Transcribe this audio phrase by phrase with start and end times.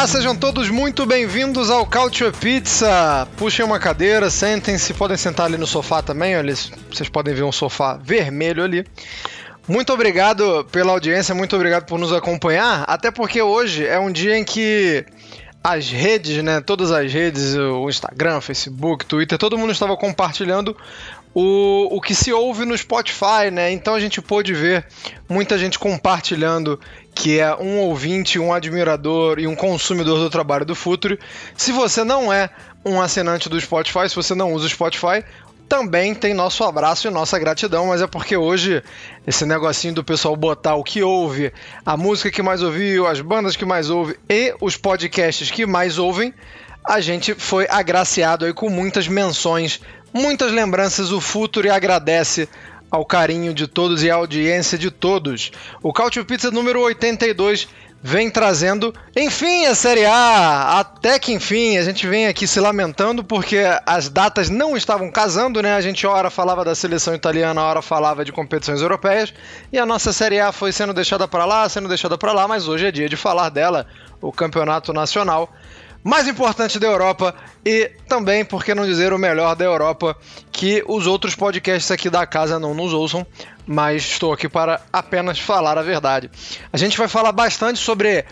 [0.00, 3.28] Olá, sejam todos muito bem-vindos ao Culture Pizza.
[3.36, 7.52] Puxem uma cadeira, sentem-se, podem sentar ali no sofá também, olha, vocês podem ver um
[7.52, 8.86] sofá vermelho ali.
[9.68, 14.38] Muito obrigado pela audiência, muito obrigado por nos acompanhar, até porque hoje é um dia
[14.38, 15.04] em que
[15.62, 20.74] as redes, né, todas as redes, o Instagram, Facebook, Twitter, todo mundo estava compartilhando
[21.34, 23.70] o, o que se ouve no Spotify, né?
[23.70, 24.84] Então a gente pôde ver
[25.28, 26.78] muita gente compartilhando
[27.14, 31.18] que é um ouvinte, um admirador e um consumidor do trabalho do Futuro.
[31.56, 32.50] Se você não é
[32.84, 35.24] um assinante do Spotify, se você não usa o Spotify,
[35.68, 38.82] também tem nosso abraço e nossa gratidão, mas é porque hoje
[39.24, 41.52] esse negocinho do pessoal botar o que ouve,
[41.86, 45.96] a música que mais ouviu, as bandas que mais ouve e os podcasts que mais
[45.96, 46.34] ouvem,
[46.84, 49.80] a gente foi agraciado aí com muitas menções
[50.12, 52.48] muitas lembranças o Futuri agradece
[52.90, 55.52] ao carinho de todos e à audiência de todos.
[55.82, 57.68] O Couch Pizza número 82
[58.02, 60.80] vem trazendo, enfim, a Série A.
[60.80, 65.62] Até que enfim, a gente vem aqui se lamentando porque as datas não estavam casando,
[65.62, 65.74] né?
[65.74, 69.32] A gente ora falava da seleção italiana, hora falava de competições europeias,
[69.72, 72.66] e a nossa Série A foi sendo deixada para lá, sendo deixada para lá, mas
[72.66, 73.86] hoje é dia de falar dela,
[74.20, 75.52] o Campeonato Nacional
[76.02, 77.34] mais importante da Europa
[77.64, 80.16] e também, por que não dizer, o melhor da Europa,
[80.50, 83.26] que os outros podcasts aqui da casa não nos ouçam,
[83.66, 86.30] mas estou aqui para apenas falar a verdade.
[86.72, 88.24] A gente vai falar bastante sobre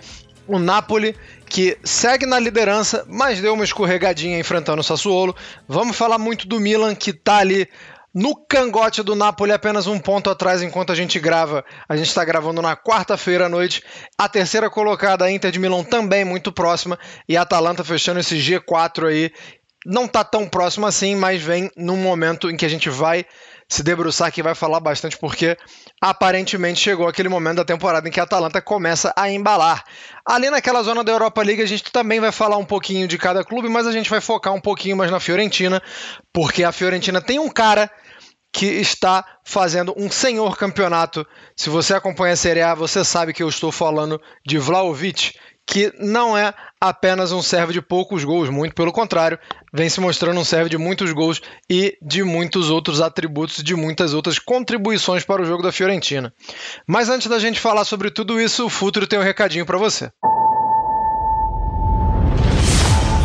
[0.46, 1.14] o Napoli,
[1.46, 5.36] que segue na liderança, mas deu uma escorregadinha enfrentando o Sassuolo.
[5.68, 7.68] Vamos falar muito do Milan, que está ali
[8.14, 11.64] no cangote do Napoli, apenas um ponto atrás enquanto a gente grava.
[11.88, 13.82] A gente está gravando na quarta-feira à noite.
[14.16, 16.98] A terceira colocada, a Inter de Milão, também muito próxima.
[17.28, 19.32] E a Atalanta fechando esse G4 aí.
[19.86, 23.24] Não está tão próximo assim, mas vem num momento em que a gente vai
[23.68, 25.56] se debruçar aqui vai falar bastante porque
[26.00, 29.84] aparentemente chegou aquele momento da temporada em que a Atalanta começa a embalar.
[30.24, 33.44] Ali naquela zona da Europa League a gente também vai falar um pouquinho de cada
[33.44, 35.82] clube, mas a gente vai focar um pouquinho mais na Fiorentina,
[36.32, 37.90] porque a Fiorentina tem um cara
[38.52, 41.26] que está fazendo um senhor campeonato.
[41.54, 45.32] Se você acompanha a Série A, você sabe que eu estou falando de Vlaovic,
[45.66, 49.38] que não é apenas um serve de poucos gols, muito pelo contrário,
[49.72, 54.14] vem se mostrando um serve de muitos gols e de muitos outros atributos, de muitas
[54.14, 56.32] outras contribuições para o jogo da Fiorentina.
[56.86, 60.10] Mas antes da gente falar sobre tudo isso, o Futuro tem um recadinho para você.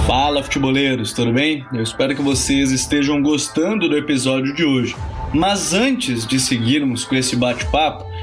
[0.06, 1.66] Fala futeboleiros, tudo bem?
[1.74, 4.96] Eu espero que vocês estejam gostando do episódio de hoje.
[5.34, 8.06] Mas antes de seguirmos com esse bate-papo,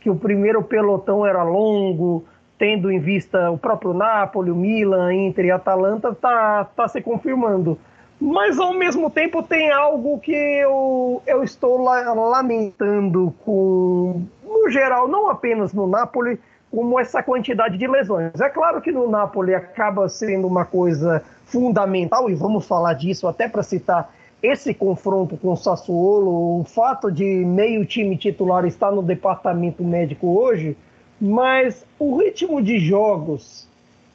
[0.01, 2.25] que o primeiro pelotão era longo,
[2.57, 7.77] tendo em vista o próprio Napoli, o Milan, Inter e Atalanta, está tá se confirmando.
[8.19, 15.29] Mas ao mesmo tempo tem algo que eu, eu estou lamentando com, no geral, não
[15.29, 16.39] apenas no Napoli,
[16.71, 18.39] como essa quantidade de lesões.
[18.39, 23.47] É claro que no Napoli acaba sendo uma coisa fundamental, e vamos falar disso até
[23.47, 29.01] para citar esse confronto com o Sassuolo, o fato de meio time titular estar no
[29.01, 30.77] departamento médico hoje,
[31.19, 33.67] mas o ritmo de jogos,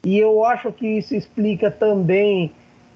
[0.03, 2.51] e eu acho que isso explica também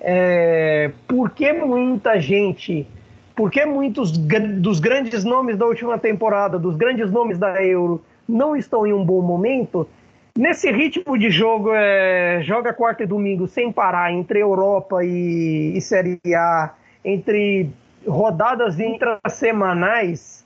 [0.08, 2.88] é, por que muita gente,
[3.36, 8.56] por que muitos dos grandes nomes da última temporada, dos grandes nomes da Euro, não
[8.56, 9.90] estão em um bom momento.
[10.38, 15.82] Nesse ritmo de jogo, é, joga quarta e domingo sem parar, entre Europa e, e
[15.82, 17.72] Série A, entre
[18.08, 20.46] rodadas intrasemanais,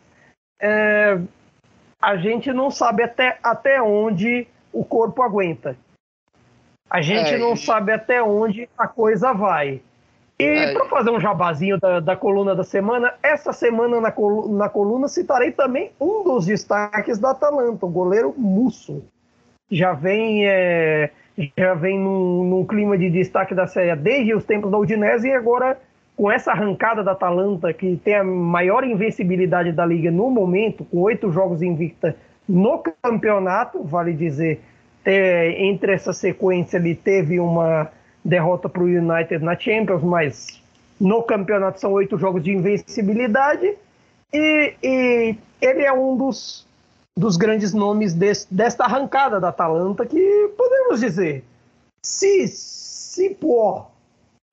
[0.61, 1.19] é,
[2.01, 5.75] a gente não sabe até, até onde o corpo aguenta.
[6.89, 9.81] A gente é, não sabe até onde a coisa vai.
[10.39, 14.49] E é, para fazer um jabazinho da, da, coluna da semana, essa semana na, col
[14.49, 19.03] na coluna citarei também um dos destaques da Atalanta, o goleiro Musso.
[19.69, 21.11] Já vem, é,
[21.57, 25.33] já vem num, num, clima de destaque da série desde os tempos da Udinese e
[25.33, 25.77] agora
[26.15, 30.99] com essa arrancada da Atalanta, que tem a maior invencibilidade da liga no momento, com
[31.01, 32.15] oito jogos invicta
[32.47, 34.61] no campeonato, vale dizer,
[35.03, 37.91] ter, entre essa sequência ele teve uma
[38.23, 40.61] derrota para o United na Champions, mas
[40.99, 43.75] no campeonato são oito jogos de invencibilidade.
[44.33, 46.67] E, e ele é um dos,
[47.15, 51.43] dos grandes nomes desse, desta arrancada da Atalanta que podemos dizer,
[52.01, 53.87] se, se por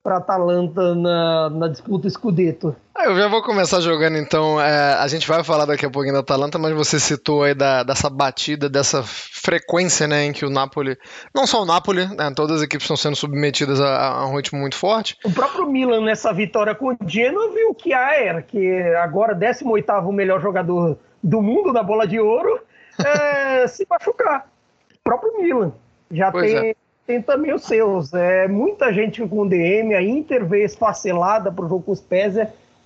[0.06, 2.76] para Atalanta na, na disputa Scudetto.
[2.94, 4.60] Ah, eu já vou começar jogando então.
[4.60, 7.82] É, a gente vai falar daqui a pouquinho da Atalanta, mas você citou aí da,
[7.82, 10.96] dessa batida, dessa frequência né, em que o Napoli,
[11.34, 14.60] não só o Napoli, né, todas as equipes estão sendo submetidas a, a, um ritmo
[14.60, 15.16] muito forte.
[15.24, 20.12] O próprio Milan nessa vitória com o Genoa viu que a era, que agora 18
[20.12, 22.60] melhor jogador do mundo da bola de ouro,
[23.04, 24.48] é, se machucar.
[24.94, 25.72] O próprio Milan
[26.12, 26.70] já pois tem.
[26.70, 28.12] É tem também os seus.
[28.12, 32.00] É, muita gente com DM, a Inter veio esfacelada para o jogo com os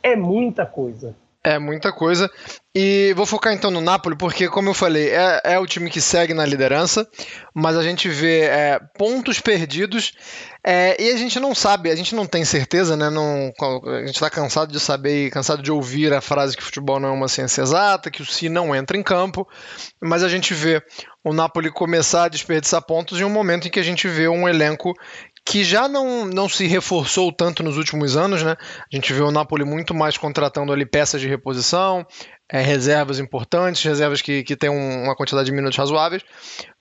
[0.02, 1.14] é muita coisa.
[1.42, 2.30] É muita coisa.
[2.74, 6.00] E vou focar então no Napoli, porque, como eu falei, é, é o time que
[6.00, 7.08] segue na liderança,
[7.54, 10.12] mas a gente vê é, pontos perdidos
[10.62, 13.08] é, e a gente não sabe, a gente não tem certeza, né?
[13.08, 13.50] Não,
[13.86, 17.08] a gente está cansado de saber e cansado de ouvir a frase que futebol não
[17.08, 19.48] é uma ciência exata, que o Si não entra em campo,
[20.00, 20.82] mas a gente vê
[21.24, 24.48] o Napoli começar a desperdiçar pontos em um momento em que a gente vê um
[24.48, 24.94] elenco
[25.44, 28.56] que já não, não se reforçou tanto nos últimos anos, né?
[28.60, 32.06] A gente vê o Napoli muito mais contratando ali peças de reposição,
[32.50, 36.22] é, reservas importantes, reservas que, que têm um, uma quantidade de minutos razoáveis,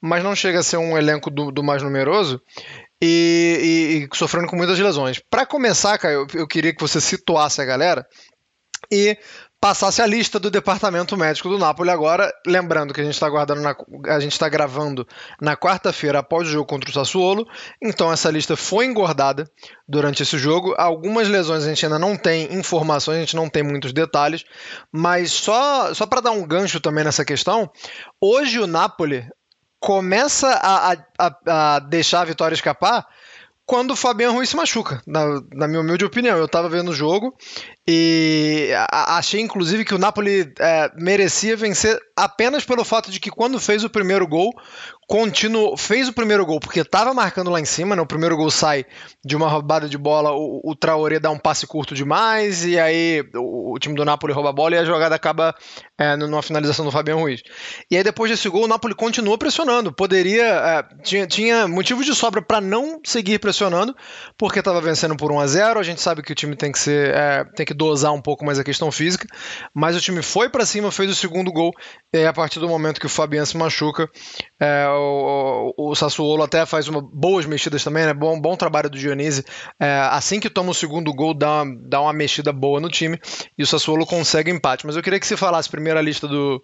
[0.01, 2.41] mas não chega a ser um elenco do, do mais numeroso
[3.01, 5.21] e, e, e, sofrendo com muitas lesões.
[5.29, 8.05] Para começar, Caio, eu, eu queria que você situasse a galera
[8.91, 9.17] e
[9.61, 13.61] passasse a lista do departamento médico do Napoli agora, lembrando que a gente está guardando
[13.61, 13.75] na,
[14.07, 15.05] a gente está gravando
[15.41, 17.45] na quarta-feira após o jogo contra o Sassuolo,
[17.81, 19.49] então essa lista foi engordada
[19.87, 20.73] durante esse jogo.
[20.77, 24.45] Algumas lesões a gente ainda não tem informações, a gente não tem muitos detalhes,
[24.91, 27.69] mas só só para dar um gancho também nessa questão,
[28.21, 29.27] hoje o Napoli
[29.79, 33.05] começa a, a, a deixar a vitória escapar
[33.69, 36.35] quando o Fabiano Ruiz se machuca, na, na minha humilde opinião.
[36.35, 37.37] Eu estava vendo o jogo
[37.87, 43.59] e achei, inclusive, que o Napoli é, merecia vencer apenas pelo fato de que, quando
[43.59, 44.51] fez o primeiro gol,
[45.09, 47.95] continuou, fez o primeiro gol porque estava marcando lá em cima.
[47.95, 48.01] Né?
[48.01, 48.85] O primeiro gol sai
[49.25, 53.23] de uma roubada de bola, o, o Traoré dá um passe curto demais, e aí
[53.33, 55.55] o, o time do Napoli rouba a bola e a jogada acaba
[55.97, 57.41] é, numa finalização do Fabiano Ruiz.
[57.89, 59.91] E aí, depois desse gol, o Napoli continuou pressionando.
[59.91, 60.43] Poderia.
[60.43, 63.95] É, tinha, tinha motivos de sobra para não seguir pressionando,
[64.37, 66.77] porque estava vencendo por 1 a 0 A gente sabe que o time tem que
[66.77, 67.15] ser.
[67.15, 69.27] É, tem que dosar um pouco mais a questão física,
[69.73, 71.71] mas o time foi para cima, fez o segundo gol,
[72.13, 74.07] e aí, a partir do momento que o Fabian se machuca,
[74.59, 78.13] é, o, o, Sassuolo até faz uma, boas mexidas também, né?
[78.13, 79.43] Bom, bom trabalho do Dionise.
[79.79, 83.19] É, assim que toma o segundo gol, dá uma, dá uma mexida boa no time
[83.57, 84.85] e o Sassuolo consegue empate.
[84.85, 86.63] Mas eu queria que você falasse primeiro a lista do,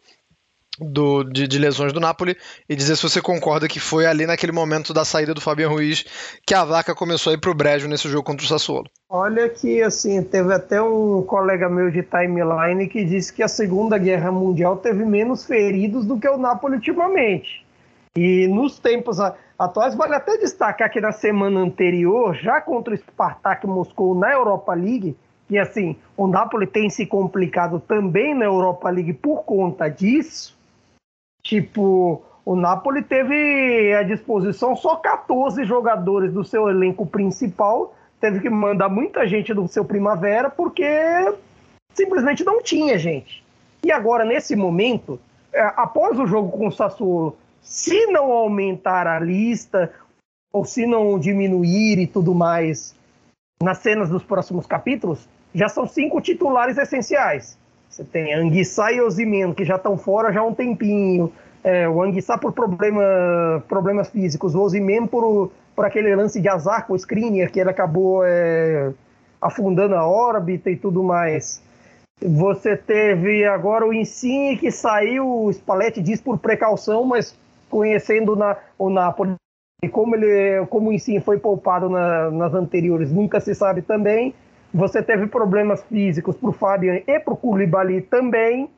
[0.80, 2.36] do, de, de, lesões do Napoli
[2.68, 6.04] e dizer se você concorda que foi ali naquele momento da saída do Fabian Ruiz
[6.46, 8.90] que a vaca começou a ir pro brejo nesse jogo contra o Sassuolo.
[9.10, 13.98] Olha que assim, teve até um colega meu de timeline que disse que a Segunda
[13.98, 17.65] Guerra Mundial teve menos feridos do que o Napoli ultimamente.
[18.18, 19.20] E nos tempos
[19.60, 24.74] atuais, vale até destacar que na semana anterior, já contra o Spartak Moscou na Europa
[24.74, 25.18] League,
[25.48, 30.56] que assim, o Napoli tem se complicado também na Europa League por conta disso,
[31.46, 38.50] Tipo, o Napoli teve à disposição só 14 jogadores do seu elenco principal, teve que
[38.50, 40.84] mandar muita gente do seu primavera porque
[41.94, 43.44] simplesmente não tinha gente.
[43.84, 45.20] E agora, nesse momento,
[45.54, 49.92] é, após o jogo com o Sassuolo, se não aumentar a lista,
[50.54, 52.96] ou se não diminuir e tudo mais
[53.62, 57.58] nas cenas dos próximos capítulos, já são cinco titulares essenciais.
[57.90, 61.34] Você tem Anguissa e Osimeno, que já estão fora já há um tempinho.
[61.64, 66.86] É, o Anguissa por problema, problemas físicos, o Osimeno por, por aquele lance de azar
[66.86, 68.94] com o Skriniar, que ele acabou é,
[69.42, 71.62] afundando a órbita e tudo mais.
[72.22, 77.36] Você teve agora o Insigne que saiu, o Spalletti diz por precaução, mas
[77.70, 79.36] conhecendo na, o Napoli
[79.84, 84.34] e como, ele, como o Insigne foi poupado na, nas anteriores, nunca se sabe também.
[84.74, 88.70] Você teve problemas físicos para o Fabian e para o Koulibaly também,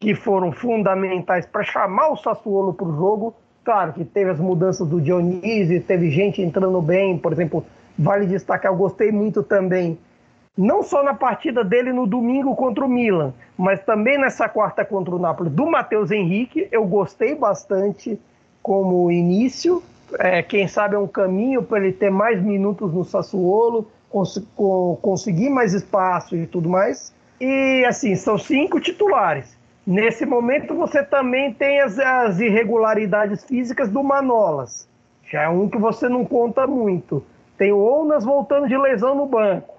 [0.00, 3.34] que foram fundamentais para chamar o Sassuolo para o jogo.
[3.64, 7.64] Claro que teve as mudanças do Dionísio, teve gente entrando bem, por exemplo,
[7.98, 9.98] vale destacar, eu gostei muito também,
[10.58, 15.14] não só na partida dele no domingo contra o Milan, mas também nessa quarta contra
[15.14, 18.20] o Napoli, do Matheus Henrique, eu gostei bastante
[18.60, 19.80] como início,
[20.18, 24.42] é, quem sabe é um caminho para ele ter mais minutos no Sassuolo, cons
[25.00, 27.14] conseguir mais espaço e tudo mais.
[27.40, 29.56] E assim, são cinco titulares.
[29.86, 34.88] Nesse momento você também tem as, as irregularidades físicas do Manolas.
[35.30, 37.24] Já é um que você não conta muito.
[37.56, 39.77] Tem o Onas voltando de lesão no banco.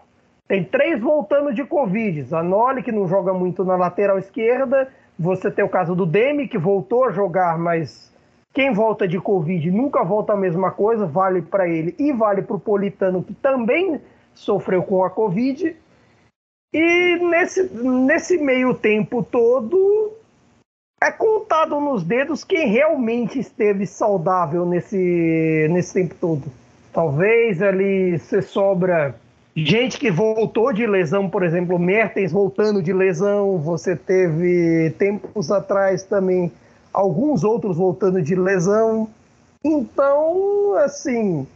[0.50, 2.24] Tem três voltando de Covid.
[2.24, 4.91] Zanoli, que não joga muito na lateral esquerda.
[5.18, 8.12] Você tem o caso do Demi, que voltou a jogar, mas
[8.51, 11.06] quem volta de Covid nunca volta a mesma coisa.
[11.06, 14.01] Vale para ele e vale para o Politano, que também
[14.34, 15.75] sofreu com a Covid.
[16.74, 20.13] E nesse, nesse meio tempo todo,
[21.00, 26.51] é contado nos dedos quem realmente esteve saudável nesse, nesse tempo todo.
[26.91, 29.15] Talvez ali se sobra
[29.56, 36.03] gente que voltou de lesão, por exemplo, Mertens voltando de lesão, você teve tempos atrás
[36.03, 36.51] também
[36.94, 39.10] alguns outros voltando de lesão.
[39.63, 41.48] Então, assim,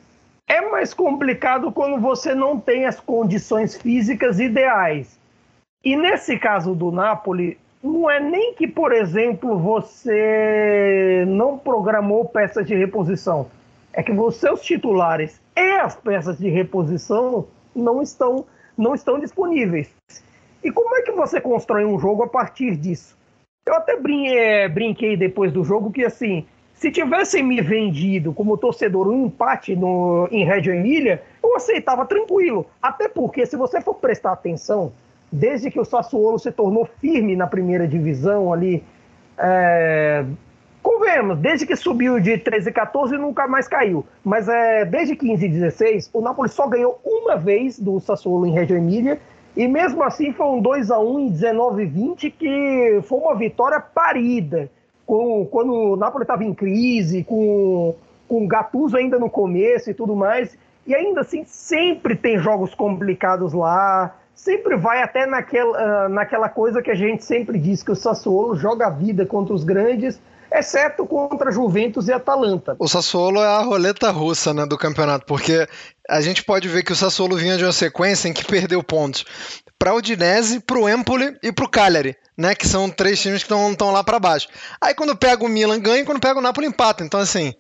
[0.47, 5.17] é mais complicado quando você não tem as condições físicas ideais.
[5.83, 12.65] E nesse caso do Napoli, não é nem que, por exemplo, você não programou peças
[12.65, 13.47] de reposição.
[13.91, 18.45] É que os seus titulares e as peças de reposição não estão,
[18.77, 19.93] não estão disponíveis.
[20.63, 23.17] E como é que você constrói um jogo a partir disso?
[23.65, 29.07] Eu até é, brinquei depois do jogo que, assim, se tivessem me vendido como torcedor
[29.07, 32.65] um empate no, em Reggio Emília, eu aceitava tranquilo.
[32.81, 34.91] Até porque, se você for prestar atenção,
[35.31, 38.83] desde que o Sassuolo se tornou firme na primeira divisão ali,
[39.37, 40.25] é,
[40.83, 44.05] convenhamos, desde que subiu de 13 e 14 nunca mais caiu.
[44.23, 48.51] Mas é, desde 15 e 16, o Napoli só ganhou uma vez do Sassuolo em
[48.51, 49.19] Reggio Emília,
[49.55, 53.35] e mesmo assim foi um 2 a 1 em 19 e 20 que foi uma
[53.35, 54.69] vitória parida
[55.05, 57.95] com, quando o Napoli estava em crise, com,
[58.27, 60.57] com o Gattuso ainda no começo e tudo mais.
[60.85, 66.81] E ainda assim, sempre tem jogos complicados lá, sempre vai até naquela, uh, naquela coisa
[66.81, 70.19] que a gente sempre diz, que o Sassuolo joga a vida contra os grandes,
[70.53, 72.75] exceto contra Juventus e Atalanta.
[72.77, 75.67] O Sassuolo é a roleta russa né, do campeonato, porque
[76.07, 79.25] a gente pode ver que o Sassuolo vinha de uma sequência em que perdeu pontos
[79.79, 83.43] para o Udinese, para o Empoli e para o Cagliari, né, que são três times
[83.43, 84.47] que estão lá para baixo.
[84.79, 87.03] Aí quando pega o Milan ganha e quando pega o Napoli empata.
[87.03, 87.53] Então assim,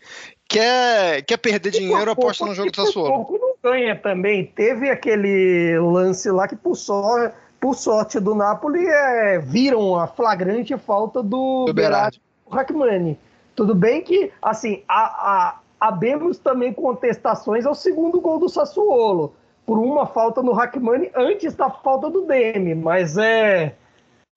[0.47, 3.09] quer, quer perder dinheiro, aposta no jogo do Sassuolo.
[3.09, 4.45] Pouco não ganha também.
[4.45, 10.77] Teve aquele lance lá que por, só, por sorte do Napoli é, viram a flagrante
[10.77, 12.21] falta do, do Berardi.
[12.53, 13.19] Hackmani.
[13.55, 19.77] Tudo bem que, assim, a, a, abemos também contestações ao segundo gol do Sassuolo por
[19.77, 23.75] uma falta no Hackmani antes da falta do Demi, mas é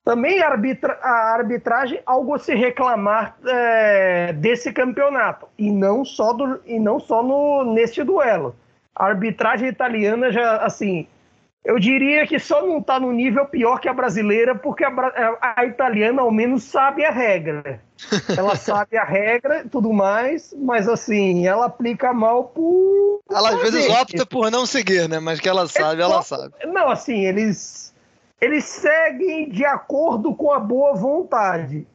[0.07, 6.33] também a, arbitra, a arbitragem algo a se reclamar é, desse campeonato e não só
[6.33, 8.55] do e não só no neste duelo.
[8.95, 11.09] A arbitragem italiana já assim,
[11.67, 14.93] eu diria que só não está no nível pior que a brasileira porque a,
[15.57, 17.81] a, italiana ao menos sabe a regra.
[18.39, 23.61] Ela sabe a regra e tudo mais, mas assim, ela aplica mal por ela às
[23.63, 25.19] vezes opta por não seguir, né?
[25.19, 26.55] Mas que ela sabe, é ela sabe.
[26.67, 27.93] Não, assim, eles,
[28.41, 31.87] eles seguem de acordo com a boa vontade.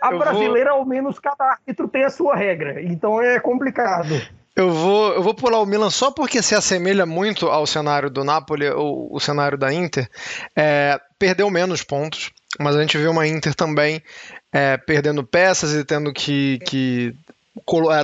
[0.00, 0.78] A eu brasileira, vou...
[0.80, 2.80] ao menos, cada árbitro tem a sua regra.
[2.80, 4.22] Então é complicado.
[4.56, 8.22] Eu vou, eu vou pular o Milan só porque se assemelha muito ao cenário do
[8.22, 10.08] Napoli ou o cenário da Inter.
[10.54, 12.30] É, perdeu menos pontos,
[12.60, 14.00] mas a gente viu uma Inter também
[14.52, 17.12] é, perdendo peças e tendo que, que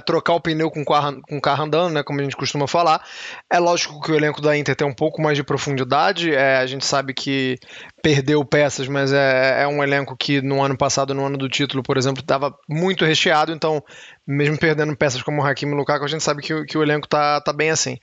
[0.05, 3.05] trocar o pneu com o, carro, com carro andando, né, como a gente costuma falar.
[3.51, 6.33] É lógico que o elenco da Inter tem um pouco mais de profundidade.
[6.33, 7.59] É, a gente sabe que
[8.03, 11.83] perdeu peças, mas é, é, um elenco que no ano passado, no ano do título,
[11.83, 13.53] por exemplo, estava muito recheado.
[13.53, 13.83] Então,
[14.27, 16.83] mesmo perdendo peças como o Hakimi e o Lukaku, a gente sabe que, que o
[16.83, 17.99] elenco tá, tá bem assim.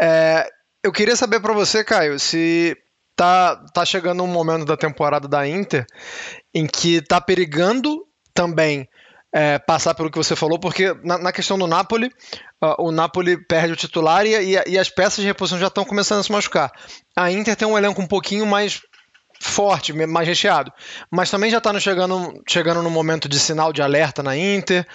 [0.00, 0.46] É,
[0.84, 2.76] eu queria saber para você, Caio, se
[3.16, 5.86] tá, tá chegando um momento da temporada da Inter
[6.54, 8.88] em que tá perigando também
[9.32, 12.08] é, passar pelo que você falou, porque na, na questão do Napoli,
[12.62, 15.84] uh, o Napoli perde o titular e, e, e, as peças de reposição já estão
[15.84, 16.70] começando a se machucar.
[17.16, 18.82] A Inter tem um elenco um pouquinho mais
[19.40, 20.72] forte, mais recheado,
[21.10, 24.86] mas também já está chegando, chegando no momento de sinal de alerta na Inter,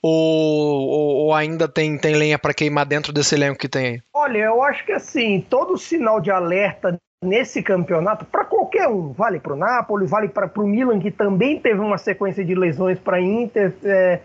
[0.00, 4.02] ou, ou, ou ainda tem, tem lenha para queimar dentro desse elenco que tem aí?
[4.14, 9.40] Olha, eu acho que assim, todo sinal de alerta nesse campeonato, para qualquer um, vale
[9.40, 13.20] para o Napoli, vale para o Milan, que também teve uma sequência de lesões para
[13.20, 14.20] Inter, é,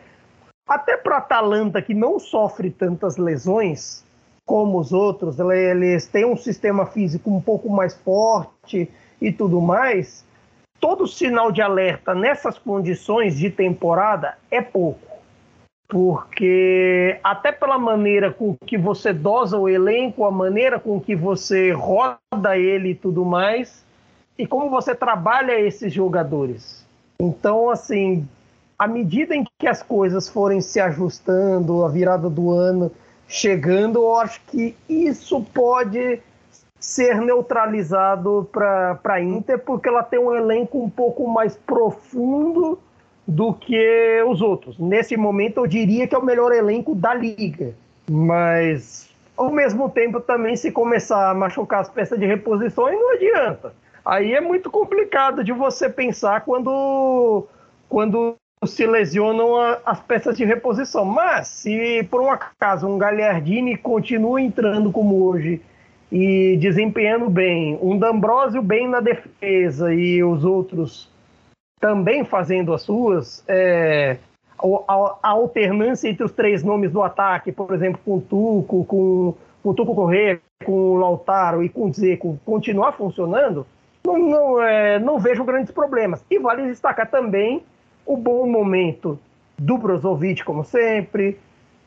[0.68, 4.06] até para Atalanta, que não sofre tantas lesões
[4.46, 8.90] como os outros, eles têm um sistema físico um pouco mais forte
[9.22, 10.26] e tudo mais.
[10.80, 15.11] Todo sinal de alerta nessas condições de temporada é pouco
[15.92, 21.74] porque até pela maneira com que você dosa o elenco, a maneira com que você
[21.74, 23.84] roda ele e tudo mais,
[24.38, 26.88] e como você trabalha esses jogadores.
[27.20, 28.26] Então, assim,
[28.80, 32.90] à medida em que as coisas forem se ajustando, a virada do ano
[33.28, 36.22] chegando, eu acho que isso pode
[36.80, 42.80] ser neutralizado para a Inter, porque ela tem um elenco um pouco mais profundo
[43.28, 44.78] do que os outros.
[44.78, 47.74] Nesse momento, eu diria que é o melhor elenco da liga.
[48.10, 53.74] Mas, ao mesmo tempo, também, se começar a machucar as peças de reposições, não adianta.
[54.04, 57.48] Aí é muito complicado de você pensar quando,
[57.88, 58.36] quando
[58.66, 61.06] se lesionam a, as peças de reposição.
[61.06, 65.62] Mas, se por um acaso um Gagliardini continua entrando como hoje
[66.12, 71.11] e desempenhando bem, um D'Ambrosio bem na defesa e os outros
[71.82, 74.18] também fazendo as suas, é,
[74.88, 79.34] a, a, alternância entre os três nomes do ataque, por exemplo, com o Tuco, com,
[79.64, 83.66] com o Tuco Correia, com o Lautaro e com o Zeco, continuar funcionando,
[84.06, 86.24] não, não, é, não vejo grandes problemas.
[86.30, 87.64] E vale destacar também
[88.06, 89.20] o bom momento
[89.58, 91.40] do Brozovic, como sempre,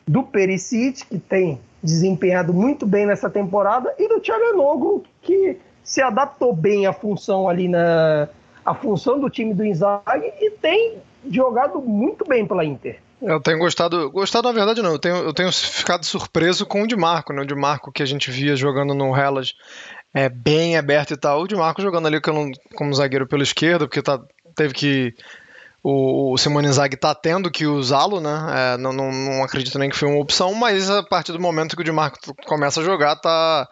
[0.05, 6.53] do Perisic, que tem desempenhado muito bem nessa temporada, e do Thiago que se adaptou
[6.53, 8.27] bem à função ali na,
[8.65, 10.97] a função do time do Inzaghi e tem
[11.29, 12.99] jogado muito bem pela Inter.
[13.21, 16.87] Eu tenho gostado, gostado na verdade não, eu tenho, eu tenho ficado surpreso com o
[16.87, 17.41] Di Marco, né?
[17.41, 19.53] o Di Marco que a gente via jogando no Hellas
[20.13, 23.87] é, bem aberto e tal, o Di Marco jogando ali como, como zagueiro pela esquerda,
[23.87, 24.19] porque tá,
[24.55, 25.13] teve que
[25.87, 28.73] o, o Simone Inzaghi tá tendo que usá-lo, né?
[28.73, 31.75] É, não, não, não, acredito nem que foi uma opção, mas a partir do momento
[31.75, 33.67] que o Di Marco começa a jogar, tá,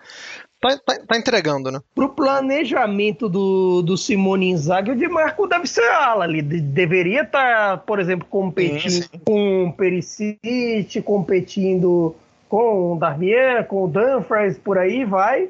[0.63, 1.80] tá, tá, tá entregando, né?
[1.93, 6.41] Pro planejamento do, do Simone Inzaghi, o Di Marco deve ser ala ali.
[6.41, 9.21] De, deveria estar, tá, por exemplo, competindo sim, sim.
[9.26, 12.15] com o Perisic, competindo
[12.47, 15.49] com o Darmian, com o Dumfries, por aí vai.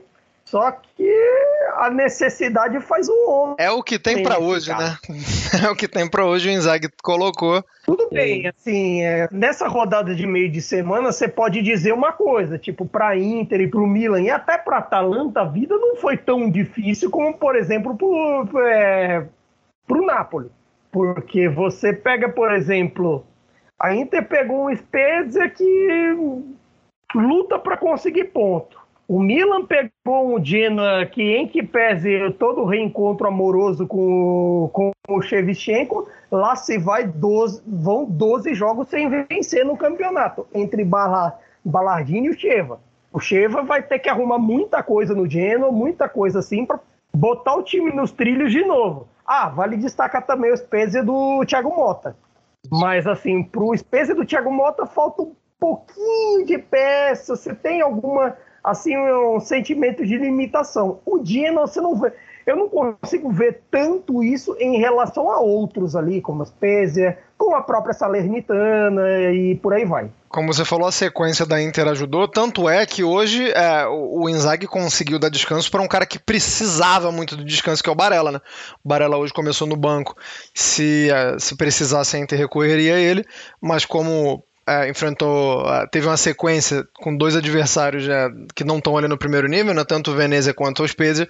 [0.53, 1.11] Só que
[1.77, 3.55] a necessidade faz o homem.
[3.57, 4.95] É o que tem para hoje, né?
[5.65, 7.65] É o que tem para hoje, o Inzaghi colocou.
[7.83, 12.59] Tudo bem, assim, é, nessa rodada de meio de semana, você pode dizer uma coisa,
[12.59, 16.17] tipo, para Inter e para o Milan e até para Atalanta, a vida não foi
[16.17, 17.97] tão difícil como, por exemplo,
[18.45, 19.25] para é,
[19.89, 20.51] o Napoli.
[20.91, 23.25] Porque você pega, por exemplo,
[23.79, 26.15] a Inter pegou um Spezia que
[27.15, 28.82] luta para conseguir ponto.
[29.07, 35.21] O Milan pegou um Genoa que, em que pese todo reencontro amoroso com, com o
[35.21, 42.27] Shevchenko, lá se vai 12, vão 12 jogos sem vencer no campeonato, entre Bala, Ballardini
[42.27, 42.79] e o Cheva.
[43.11, 46.79] O Cheva vai ter que arrumar muita coisa no Genoa, muita coisa assim, para
[47.13, 49.07] botar o time nos trilhos de novo.
[49.25, 52.15] Ah, vale destacar também o Spezia do Thiago Mota.
[52.71, 57.35] Mas, assim, para o Spezia do Thiago Mota falta um pouquinho de peça.
[57.35, 60.99] Você tem alguma assim um sentimento de limitação.
[61.05, 62.13] O Dino, você não vê.
[62.45, 67.55] Eu não consigo ver tanto isso em relação a outros ali, como a Spezia, como
[67.55, 70.11] a própria Salernitana e por aí vai.
[70.27, 74.67] Como você falou, a sequência da Inter ajudou, tanto é que hoje é, o Inzaghi
[74.67, 78.31] conseguiu dar descanso para um cara que precisava muito do descanso, que é o Barella,
[78.31, 78.41] né?
[78.83, 80.15] O Barella hoje começou no banco,
[80.53, 83.23] se, é, se precisasse a Inter recorreria a ele,
[83.61, 88.97] mas como é, enfrentou, é, teve uma sequência com dois adversários já, que não estão
[88.97, 91.27] ali no primeiro nível, né, tanto o Venezia quanto o Spezia,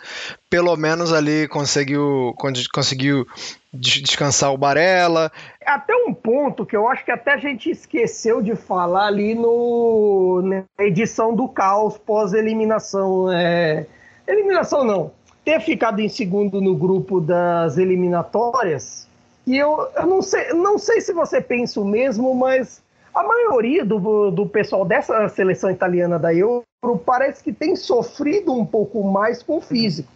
[0.50, 2.36] pelo menos ali conseguiu,
[2.72, 3.26] conseguiu
[3.74, 5.32] descansar o Barella.
[5.66, 10.42] Até um ponto que eu acho que até a gente esqueceu de falar ali no,
[10.44, 13.32] na edição do caos pós-eliminação.
[13.32, 13.88] É,
[14.28, 15.12] eliminação não,
[15.44, 19.08] ter ficado em segundo no grupo das eliminatórias.
[19.46, 22.83] E eu, eu não, sei, não sei se você pensa o mesmo, mas
[23.14, 26.66] a maioria do, do pessoal dessa seleção italiana da Euro
[27.06, 30.12] parece que tem sofrido um pouco mais com o físico.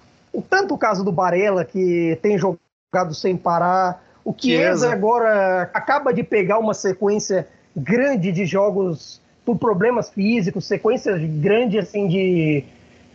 [0.50, 6.24] tanto o caso do Barella, que tem jogado sem parar, o Chiesa agora acaba de
[6.24, 12.66] pegar uma sequência grande de jogos por problemas físicos, sequências grandes assim de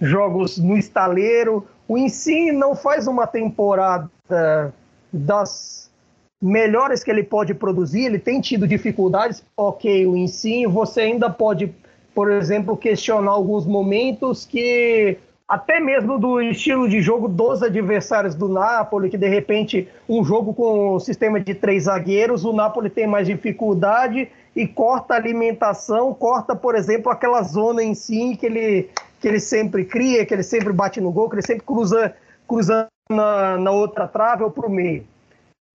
[0.01, 1.67] jogos no estaleiro.
[1.87, 4.09] O Insigne não faz uma temporada
[5.13, 5.91] das
[6.43, 11.73] melhores que ele pode produzir, ele tem tido dificuldades, ok, o Insigne, você ainda pode,
[12.13, 18.49] por exemplo, questionar alguns momentos que até mesmo do estilo de jogo dos adversários do
[18.49, 23.07] Napoli, que de repente um jogo com o sistema de três zagueiros, o Napoli tem
[23.07, 28.91] mais dificuldade e corta a alimentação, corta, por exemplo, aquela zona em si que ele,
[29.21, 32.15] que ele sempre cria, que ele sempre bate no gol, que ele sempre cruza,
[32.49, 35.05] cruza na, na outra trave ou para o meio.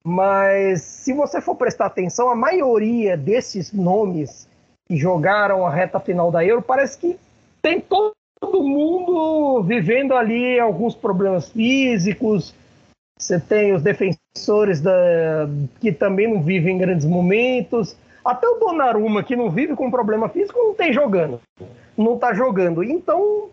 [0.09, 4.47] Mas se você for prestar atenção, a maioria desses nomes
[4.87, 7.19] que jogaram a reta final da Euro parece que
[7.61, 8.15] tem todo
[8.63, 12.55] mundo vivendo ali alguns problemas físicos.
[13.19, 14.93] Você tem os defensores da,
[15.81, 17.93] que também não vivem grandes momentos.
[18.23, 21.41] Até o Donnarumma, que não vive com problema físico, não tem jogando.
[21.97, 22.81] Não tá jogando.
[22.81, 23.49] Então,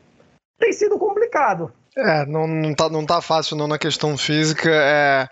[0.61, 1.73] tem sido complicado.
[1.97, 4.71] É, não, não, tá, não tá fácil não na questão física.
[4.71, 5.29] É,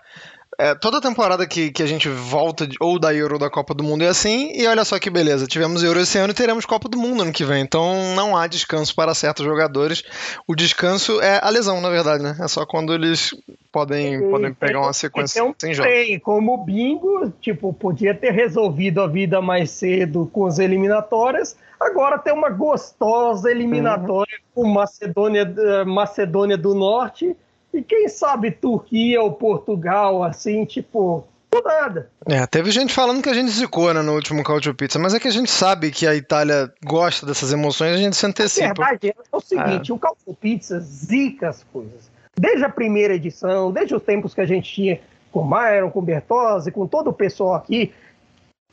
[0.57, 3.73] é, toda temporada que, que a gente volta de, ou da Euro ou da Copa
[3.73, 6.65] do Mundo é assim, e olha só que beleza, tivemos Euro esse ano e teremos
[6.65, 10.03] Copa do Mundo ano que vem, então não há descanso para certos jogadores.
[10.47, 12.35] O descanso é a lesão, na verdade, né?
[12.39, 13.35] É só quando eles
[13.71, 15.91] podem, e, podem pegar uma sequência então, sem jogos.
[15.91, 21.55] Tem, como o Bingo, tipo, podia ter resolvido a vida mais cedo com as eliminatórias,
[21.79, 24.63] agora tem uma gostosa eliminatória uhum.
[24.63, 27.35] com Macedônia, eh, Macedônia do Norte
[27.73, 31.27] e quem sabe Turquia ou Portugal, assim, tipo,
[31.61, 32.09] nada.
[32.27, 35.19] É, teve gente falando que a gente zicou né, no último Cautio Pizza, mas é
[35.19, 38.65] que a gente sabe que a Itália gosta dessas emoções, a gente se antecipa.
[38.65, 39.93] A verdade é o seguinte, é.
[39.93, 42.11] o Cautio Pizza zica as coisas.
[42.35, 44.99] Desde a primeira edição, desde os tempos que a gente tinha
[45.31, 47.91] com Myron, com Bertozzi, com todo o pessoal aqui,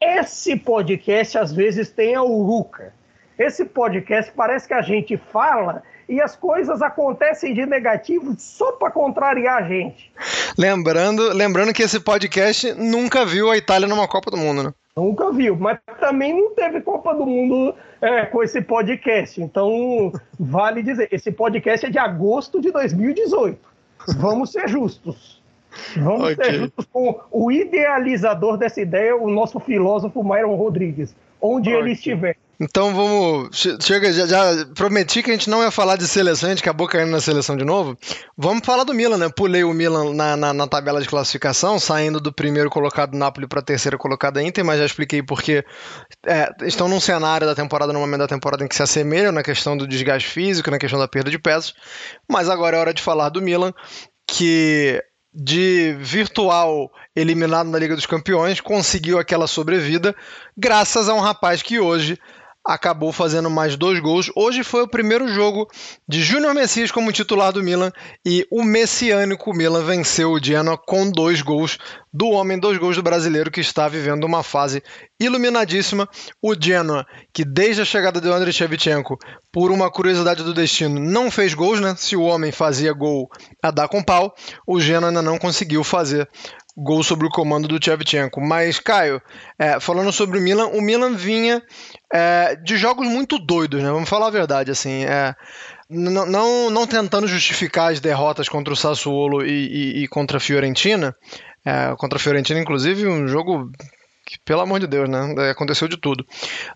[0.01, 2.95] esse podcast às vezes tem a uruca.
[3.39, 8.91] Esse podcast parece que a gente fala e as coisas acontecem de negativo só para
[8.91, 10.13] contrariar a gente.
[10.59, 14.75] Lembrando, lembrando que esse podcast nunca viu a Itália numa Copa do Mundo, né?
[14.97, 19.41] Nunca viu, mas também não teve Copa do Mundo é, com esse podcast.
[19.41, 23.57] Então, vale dizer, esse podcast é de agosto de 2018.
[24.19, 25.41] Vamos ser justos.
[25.97, 26.45] Vamos okay.
[26.45, 31.81] ser justos com o idealizador dessa ideia, o nosso filósofo Myron Rodrigues, onde okay.
[31.81, 32.37] ele estiver.
[32.61, 33.49] Então vamos.
[33.81, 36.87] Chega, já, já, prometi que a gente não ia falar de seleção, a gente acabou
[36.87, 37.97] caindo na seleção de novo.
[38.37, 39.31] Vamos falar do Milan, né?
[39.35, 43.61] Pulei o Milan na, na, na tabela de classificação, saindo do primeiro colocado Napoli para
[43.61, 45.65] a terceira colocada Inter, mas já expliquei porque
[46.27, 49.43] é, estão num cenário da temporada, no momento da temporada em que se assemelham na
[49.43, 51.73] questão do desgaste físico, na questão da perda de peças.
[52.31, 53.73] Mas agora é hora de falar do Milan,
[54.27, 60.15] que de virtual eliminado na Liga dos Campeões conseguiu aquela sobrevida
[60.57, 62.19] graças a um rapaz que hoje
[62.67, 64.31] acabou fazendo mais dois gols.
[64.37, 65.69] Hoje foi o primeiro jogo
[66.09, 67.91] de Júnior Messias como titular do Milan
[68.25, 71.79] e o messiânico Milan venceu o Genoa com dois gols
[72.13, 74.83] do homem, dois gols do brasileiro que está vivendo uma fase
[75.19, 76.09] iluminadíssima.
[76.43, 79.19] O Genoa, que desde a chegada do Andrei Shevchenko,
[79.53, 81.95] por uma curiosidade do destino, não fez gols, né?
[81.97, 83.29] Se o homem fazia gol
[83.63, 84.35] a dar com pau,
[84.67, 86.29] o Genoa ainda não conseguiu fazer
[86.77, 88.41] gol sobre o comando do Shevchenko.
[88.41, 89.21] Mas, Caio,
[89.59, 91.63] é, falando sobre o Milan, o Milan vinha
[92.13, 93.91] é, de jogos muito doidos, né?
[93.91, 95.05] Vamos falar a verdade, assim.
[95.05, 95.35] É,
[95.89, 99.49] não, não tentando justificar as derrotas contra o Sassuolo e,
[99.99, 101.15] e, e contra a Fiorentina.
[101.65, 103.71] É, contra a Fiorentina, inclusive, um jogo
[104.31, 105.51] que, pelo amor de Deus, né?
[105.51, 106.25] Aconteceu de tudo.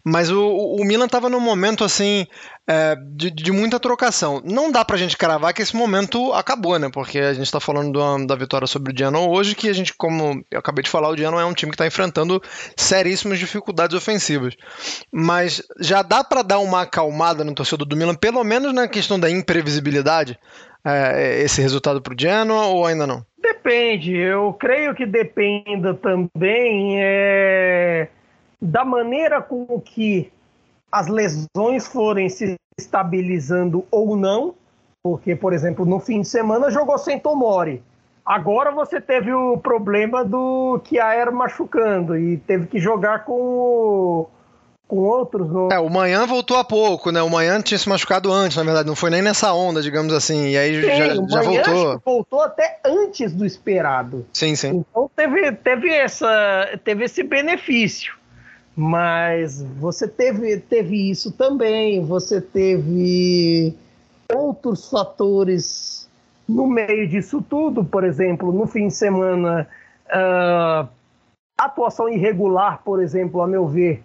[0.05, 2.27] Mas o, o Milan estava num momento assim
[2.67, 4.43] é, de, de, muita trocação.
[4.45, 6.91] Não dá pra gente cravar que esse momento acabou, né?
[6.93, 9.95] Porque a gente está falando do, da vitória sobre o Genoa hoje, que a gente,
[9.95, 12.43] como eu acabei de falar, o Genoa é um time que está enfrentando
[12.77, 14.55] seríssimas dificuldades ofensivas.
[15.13, 19.21] Mas já dá para dar uma acalmada no torcedor do Milan, pelo menos na questão
[19.21, 20.37] da imprevisibilidade,
[20.85, 23.25] é, esse resultado pro Genoa, ou ainda não?
[23.45, 28.09] Depende, eu creio que dependa também é,
[28.59, 30.33] da maneira com que
[30.91, 34.55] as lesões forem se estabilizando ou não,
[35.03, 37.83] porque, por exemplo, no fim de semana jogou sem Tomori.
[38.25, 44.27] Agora você teve o problema do Kiaer machucando e teve que jogar com o
[44.87, 45.49] com outros.
[45.49, 45.69] No...
[45.73, 47.23] É, o Manhã voltou há pouco, né?
[47.23, 50.49] O Manhã tinha se machucado antes, na verdade, não foi nem nessa onda, digamos assim,
[50.51, 52.03] e aí sim, já, já voltou.
[52.05, 54.27] voltou até antes do esperado.
[54.33, 54.85] Sim, sim.
[54.91, 58.15] Então teve, teve, essa, teve esse benefício.
[58.77, 63.73] Mas você teve, teve isso também, você teve
[64.35, 66.09] outros fatores
[66.49, 69.69] no meio disso tudo, por exemplo, no fim de semana,
[70.09, 70.89] uh,
[71.57, 74.03] atuação irregular, por exemplo, a meu ver,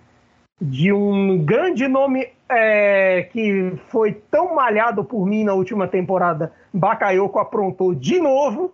[0.62, 7.40] de um grande nome é, que foi tão malhado por mim na última temporada, Bakayoko
[7.40, 8.74] aprontou de novo,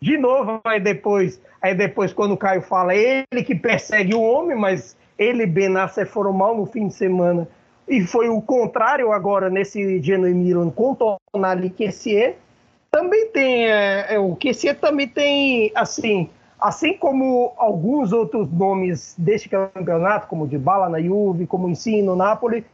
[0.00, 4.56] de novo, aí depois, aí depois quando o Caio fala, ele que persegue o homem,
[4.56, 7.48] mas ele e Benasser foram mal no fim de semana,
[7.88, 10.94] e foi o contrário agora nesse Genoa Milan com
[11.32, 12.36] Tonali Kessier,
[12.90, 19.48] também tem, é, é, o Kessier também tem, assim, assim como alguns outros nomes deste
[19.48, 22.64] campeonato, como de Bala na Juve, como Ensino, no Napoli,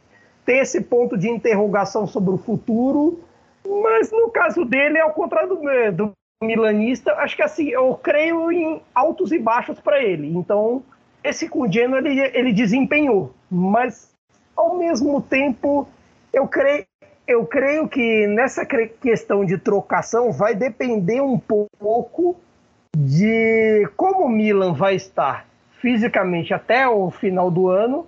[0.45, 3.19] tem esse ponto de interrogação sobre o futuro,
[3.67, 6.11] mas no caso dele, ao contrário do, do
[6.43, 10.35] milanista, acho que assim, eu creio em altos e baixos para ele.
[10.35, 10.83] Então,
[11.23, 14.11] esse com o Genoa ele, ele desempenhou, mas
[14.55, 15.87] ao mesmo tempo,
[16.33, 16.85] eu creio,
[17.27, 22.35] eu creio que nessa questão de trocação vai depender um pouco
[22.95, 25.45] de como o Milan vai estar
[25.79, 28.05] fisicamente até o final do ano.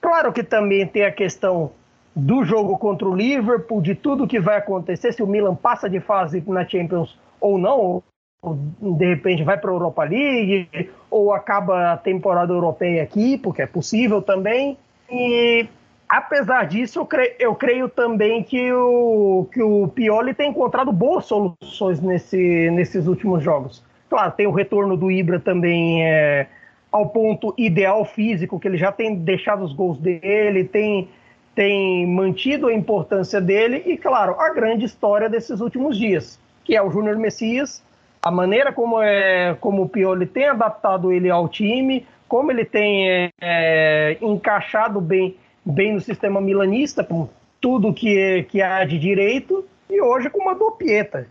[0.00, 1.72] Claro que também tem a questão
[2.14, 6.00] do jogo contra o Liverpool, de tudo que vai acontecer, se o Milan passa de
[6.00, 8.02] fase na Champions ou não,
[8.42, 8.58] ou
[8.96, 13.66] de repente vai para a Europa League, ou acaba a temporada europeia aqui, porque é
[13.66, 14.76] possível também.
[15.10, 15.68] E
[16.08, 21.26] apesar disso, eu creio, eu creio, também que o, que o Pioli tem encontrado boas
[21.26, 23.82] soluções nesse, nesses últimos jogos.
[24.10, 26.48] Claro, tem o retorno do Ibra também é,
[26.90, 31.08] ao ponto ideal físico, que ele já tem deixado os gols dele, tem,
[31.54, 36.82] tem mantido a importância dele, e claro, a grande história desses últimos dias, que é
[36.82, 37.84] o Júnior Messias,
[38.20, 43.08] a maneira como, é, como o Pioli tem adaptado ele ao time, como ele tem
[43.08, 47.28] é, é encaixado bem, bem no sistema milanista, com
[47.60, 51.28] tudo que, que há de direito, e hoje com uma dopieta.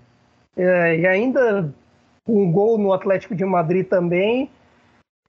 [0.56, 1.74] É, e ainda
[2.30, 4.50] um gol no Atlético de Madrid também.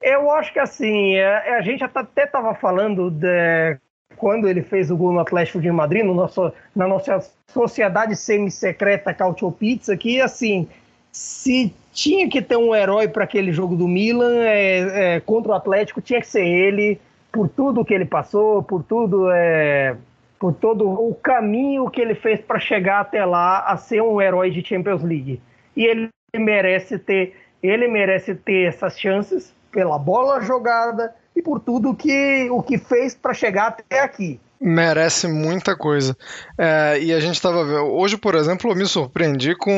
[0.01, 3.77] Eu acho que assim, a, é, a gente até estava falando de,
[4.17, 9.13] quando ele fez o gol no Atlético de Madrid, no nosso, na nossa sociedade semi-secreta
[9.13, 10.67] Cautio Pizza, que assim,
[11.11, 15.55] se tinha que ter um herói para aquele jogo do Milan é, é, contra o
[15.55, 16.99] Atlético, tinha que ser ele,
[17.31, 19.95] por tudo que ele passou, por tudo, é,
[20.39, 24.49] por todo o caminho que ele fez para chegar até lá a ser um herói
[24.51, 25.41] de Champions League.
[25.75, 31.95] E ele merece ter, ele merece ter essas chances pela bola jogada e por tudo
[31.95, 34.39] que o que fez para chegar até aqui.
[34.59, 36.15] Merece muita coisa.
[36.55, 37.95] É, e a gente estava vendo.
[37.95, 39.73] Hoje, por exemplo, eu me surpreendi com,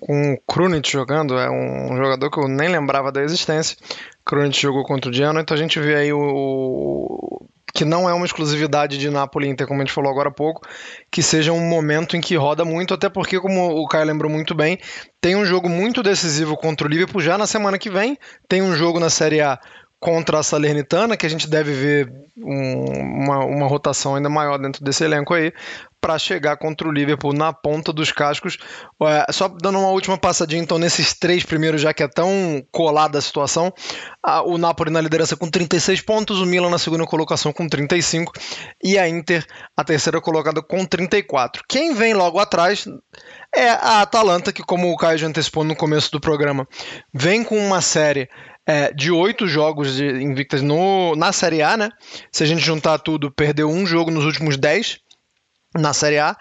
[0.00, 1.38] com o Krunic jogando.
[1.38, 3.76] É um jogador que eu nem lembrava da existência.
[4.24, 8.26] Krunic jogou contra o Genoa, então a gente vê aí o, que não é uma
[8.26, 10.66] exclusividade de Napoli Inter, como a gente falou agora há pouco,
[11.10, 14.54] que seja um momento em que roda muito, até porque, como o Caio lembrou muito
[14.54, 14.78] bem,
[15.20, 18.74] tem um jogo muito decisivo contra o Liverpool já na semana que vem, tem um
[18.74, 19.58] jogo na Série A
[19.98, 24.84] contra a Salernitana, que a gente deve ver um, uma, uma rotação ainda maior dentro
[24.84, 25.52] desse elenco aí,
[26.02, 28.58] para chegar contra o Liverpool na ponta dos cascos.
[29.04, 33.18] É, só dando uma última passadinha, então, nesses três primeiros, já que é tão colada
[33.18, 33.72] a situação,
[34.20, 38.32] a, o Napoli na liderança com 36 pontos, o Milan na segunda colocação com 35
[38.82, 41.62] e a Inter a terceira colocada com 34.
[41.68, 42.84] Quem vem logo atrás
[43.54, 46.66] é a Atalanta, que, como o Caio já antecipou no começo do programa,
[47.14, 48.28] vem com uma série
[48.66, 51.90] é, de oito jogos de invictas no, na Série A, né?
[52.32, 54.98] Se a gente juntar tudo, perdeu um jogo nos últimos dez
[55.74, 56.36] na Série A.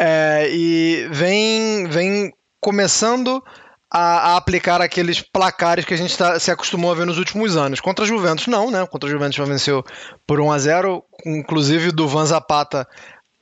[0.00, 3.42] É, e vem, vem começando
[3.90, 7.56] a, a, aplicar aqueles placares que a gente tá, se acostumou a ver nos últimos
[7.56, 7.80] anos.
[7.80, 8.86] Contra a Juventus, não, né?
[8.86, 9.84] Contra a Juventus já venceu
[10.26, 12.86] por 1 a 0 inclusive do Van Zapata.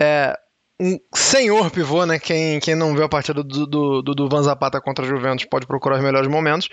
[0.00, 0.36] É,
[0.80, 2.18] um senhor pivô, né?
[2.18, 5.66] Quem, quem não viu a partida do, do, do, Van Zapata contra a Juventus pode
[5.66, 6.68] procurar os melhores momentos.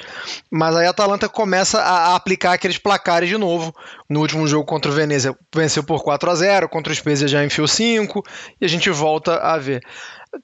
[0.52, 3.74] Mas aí a Atalanta começa a, a, aplicar aqueles placares de novo.
[4.08, 7.44] No último jogo contra o Venezia, venceu por 4 a 0 contra o Spezia já
[7.44, 8.24] enfiou 5
[8.62, 9.82] e a gente volta a ver.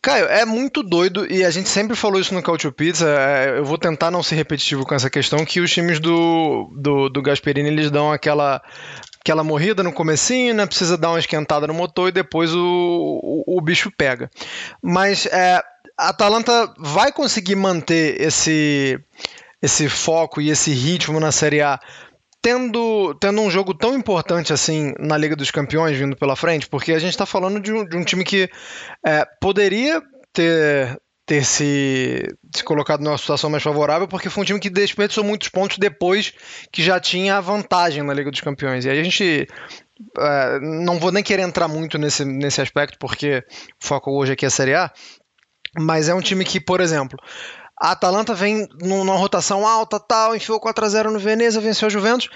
[0.02, 3.08] Caio, é muito doido e a gente sempre falou isso no Cautio Pizza.
[3.08, 7.10] É, eu vou tentar não ser repetitivo com essa questão que os times do, do,
[7.10, 8.62] do Gasperini eles dão aquela
[9.22, 10.66] aquela morrida no comecinho, né?
[10.66, 14.30] Precisa dar uma esquentada no motor e depois o, o, o bicho pega.
[14.82, 15.64] Mas é,
[15.98, 19.00] a Atalanta vai conseguir manter esse,
[19.62, 21.80] esse foco e esse ritmo na Série A
[22.42, 26.92] tendo, tendo um jogo tão importante assim na Liga dos Campeões vindo pela frente, porque
[26.92, 28.50] a gente está falando de um, de um, time que
[29.06, 30.02] é, poderia
[30.34, 31.00] ter
[31.32, 35.48] ter se, se colocado numa situação mais favorável, porque foi um time que desperdiçou muitos
[35.48, 36.34] pontos depois
[36.70, 38.84] que já tinha a vantagem na Liga dos Campeões.
[38.84, 39.48] E aí a gente.
[40.20, 43.46] É, não vou nem querer entrar muito nesse, nesse aspecto, porque
[43.82, 44.92] o foco hoje aqui é a Série A.
[45.80, 47.18] Mas é um time que, por exemplo,
[47.80, 51.90] a Atalanta vem numa rotação alta, tal, enfiou 4 a 0 no Veneza, venceu a
[51.90, 52.28] Juventus.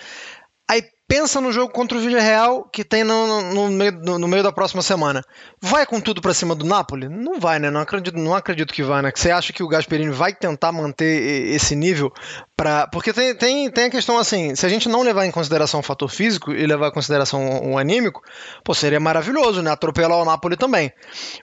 [0.70, 4.44] Aí pensa no jogo contra o Villarreal que tem no, no, meio, no, no, meio,
[4.44, 5.24] da próxima semana.
[5.62, 7.08] Vai com tudo para cima do Napoli?
[7.08, 7.70] Não vai, né?
[7.70, 9.12] Não acredito, não acredito que vai, né?
[9.14, 12.12] Você acha que o Gasperini vai tentar manter esse nível
[12.56, 15.80] para porque tem, tem, tem a questão assim, se a gente não levar em consideração
[15.80, 18.22] o fator físico e levar em consideração o anímico,
[18.64, 19.72] pô, seria maravilhoso, né?
[19.72, 20.92] Atropelar o Napoli também.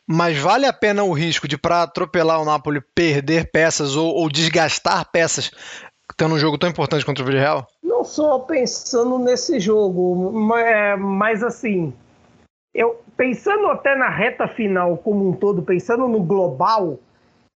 [0.06, 4.28] Mas vale a pena o risco de para atropelar o Napoli perder peças ou, ou
[4.28, 5.50] desgastar peças
[6.16, 7.66] tendo um jogo tão importante contra o Villarreal?
[7.82, 11.92] Não só pensando nesse jogo, mas, é, mas assim,
[12.74, 16.98] eu pensando até na reta final como um todo, pensando no global,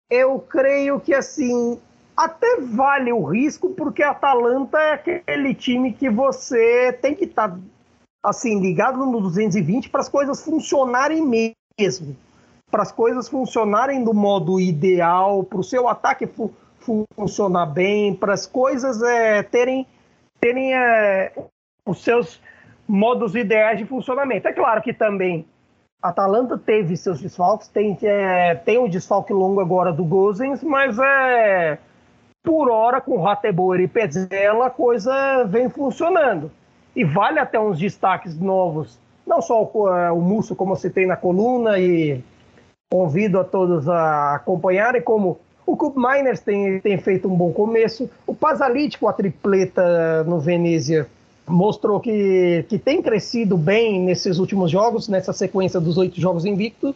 [0.09, 1.79] eu creio que assim
[2.15, 7.49] até vale o risco porque a Atalanta é aquele time que você tem que estar
[7.49, 7.59] tá,
[8.23, 11.25] assim ligado no 220 para as coisas funcionarem
[11.79, 12.15] mesmo,
[12.69, 16.62] para as coisas funcionarem do modo ideal, para o seu ataque funcionar
[17.15, 19.87] funcionar bem, para as coisas é, terem,
[20.39, 21.31] terem é,
[21.85, 22.41] os seus
[22.87, 24.47] modos ideais de funcionamento.
[24.47, 25.45] É claro que também
[26.01, 30.99] a Atalanta teve seus desfalques, tem, é, tem um desfalque longo agora do Gozens, mas
[30.99, 31.77] é
[32.43, 36.51] por hora com Ratebor e Pezzella a coisa vem funcionando.
[36.93, 41.07] E vale até uns destaques novos, não só o, é, o Musso, como você tem
[41.07, 42.21] na coluna, e
[42.91, 48.09] convido a todos a acompanharem, como o Cup Miners tem, tem feito um bom começo.
[48.27, 51.07] O Pasalic com a tripleta no Venezia
[51.47, 56.95] mostrou que, que tem crescido bem nesses últimos jogos, nessa sequência dos oito jogos invictos.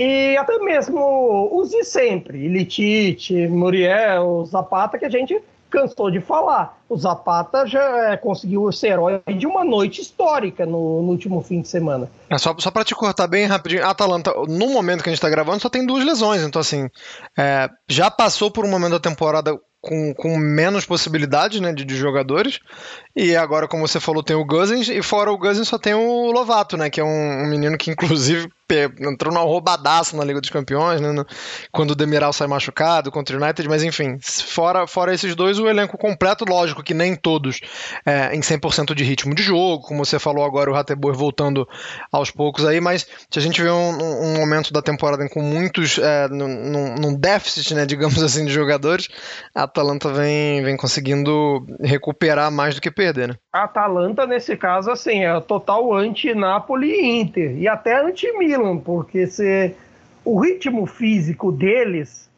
[0.00, 6.78] E até mesmo os de sempre, Litite, Muriel, Zapata, que a gente cansou de falar.
[6.88, 11.60] O Zapata já é, conseguiu ser herói de uma noite histórica no, no último fim
[11.60, 12.10] de semana.
[12.30, 15.28] É, só, só para te cortar bem rapidinho, Atalanta, no momento que a gente tá
[15.28, 16.42] gravando, só tem duas lesões.
[16.42, 16.88] Então, assim,
[17.36, 21.96] é, já passou por um momento da temporada com, com menos possibilidade né, de, de,
[21.96, 22.58] jogadores.
[23.14, 26.30] E agora, como você falou, tem o Guzins, e fora o Guzins só tem o
[26.30, 26.90] Lovato, né?
[26.90, 28.48] Que é um, um menino que, inclusive,
[29.00, 31.24] entrou numa roubadaça na Liga dos Campeões, né?
[31.72, 35.68] Quando o Demiral sai machucado contra o United, mas enfim, fora, fora esses dois, o
[35.68, 37.60] elenco completo, lógico que nem todos
[38.04, 41.66] é, em 100% de ritmo de jogo, como você falou agora, o Ratebor voltando
[42.12, 45.98] aos poucos aí, mas se a gente vê um, um momento da temporada com muitos,
[45.98, 49.08] é, num, num, déficit, né, digamos assim, de jogadores,
[49.54, 53.34] a Atalanta vem, vem conseguindo recuperar mais do que perder, né?
[53.52, 59.74] A Atalanta, nesse caso, assim, é total anti-Napoli e Inter, e até anti-Milan porque se,
[60.24, 62.28] o ritmo físico deles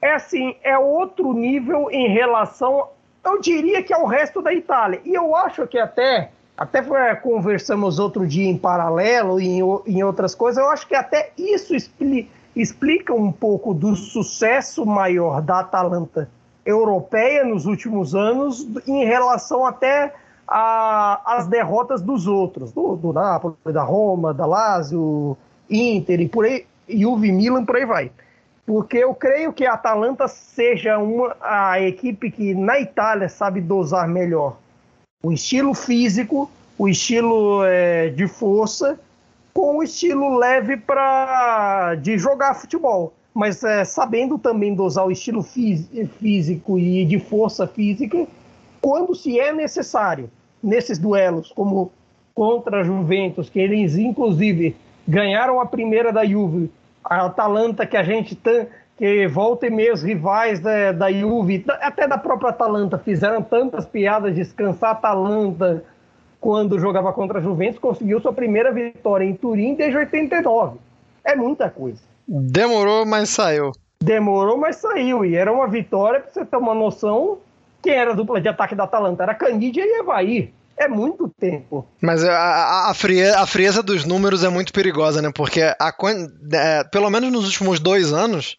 [0.00, 2.88] é assim, é outro nível em relação,
[3.24, 5.00] eu diria que ao resto da Itália.
[5.04, 6.82] E eu acho que até, até
[7.16, 11.74] conversamos outro dia em paralelo e em, em outras coisas, eu acho que até isso
[11.74, 16.28] explica, explica um pouco do sucesso maior da Atalanta
[16.64, 20.14] europeia nos últimos anos em relação até
[20.46, 25.36] às derrotas dos outros, do, do Napoli, da Roma, da Lazio,
[25.70, 28.10] Inter e por aí, Juve, Milan, por aí vai.
[28.66, 34.08] Porque eu creio que a Atalanta seja uma, a equipe que na Itália sabe dosar
[34.08, 34.56] melhor
[35.22, 38.98] o estilo físico, o estilo é, de força,
[39.52, 43.12] com o estilo leve para de jogar futebol.
[43.34, 48.26] Mas é, sabendo também dosar o estilo físico e de força física
[48.80, 50.30] quando se é necessário.
[50.62, 51.90] Nesses duelos, como
[52.34, 54.76] contra a Juventus, que eles inclusive
[55.10, 56.70] ganharam a primeira da Juve,
[57.04, 61.64] a Atalanta que a gente tem, que volta e meia os rivais da, da Juve,
[61.80, 65.82] até da própria Atalanta, fizeram tantas piadas de descansar a Atalanta
[66.40, 70.78] quando jogava contra a Juventus, conseguiu sua primeira vitória em Turim desde 89.
[71.24, 72.00] É muita coisa.
[72.26, 73.72] Demorou, mas saiu.
[74.02, 75.24] Demorou, mas saiu.
[75.24, 77.38] E era uma vitória, para você ter uma noção,
[77.82, 79.24] quem era a dupla de ataque da Atalanta?
[79.24, 81.86] Era Canidia e Evaí é muito tempo.
[82.00, 85.30] Mas a, a, frieza, a frieza dos números é muito perigosa, né?
[85.34, 85.94] Porque a,
[86.52, 88.56] é, pelo menos nos últimos dois anos,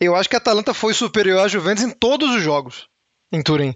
[0.00, 2.88] eu acho que a Atalanta foi superior à Juventus em todos os jogos
[3.32, 3.72] em Turim.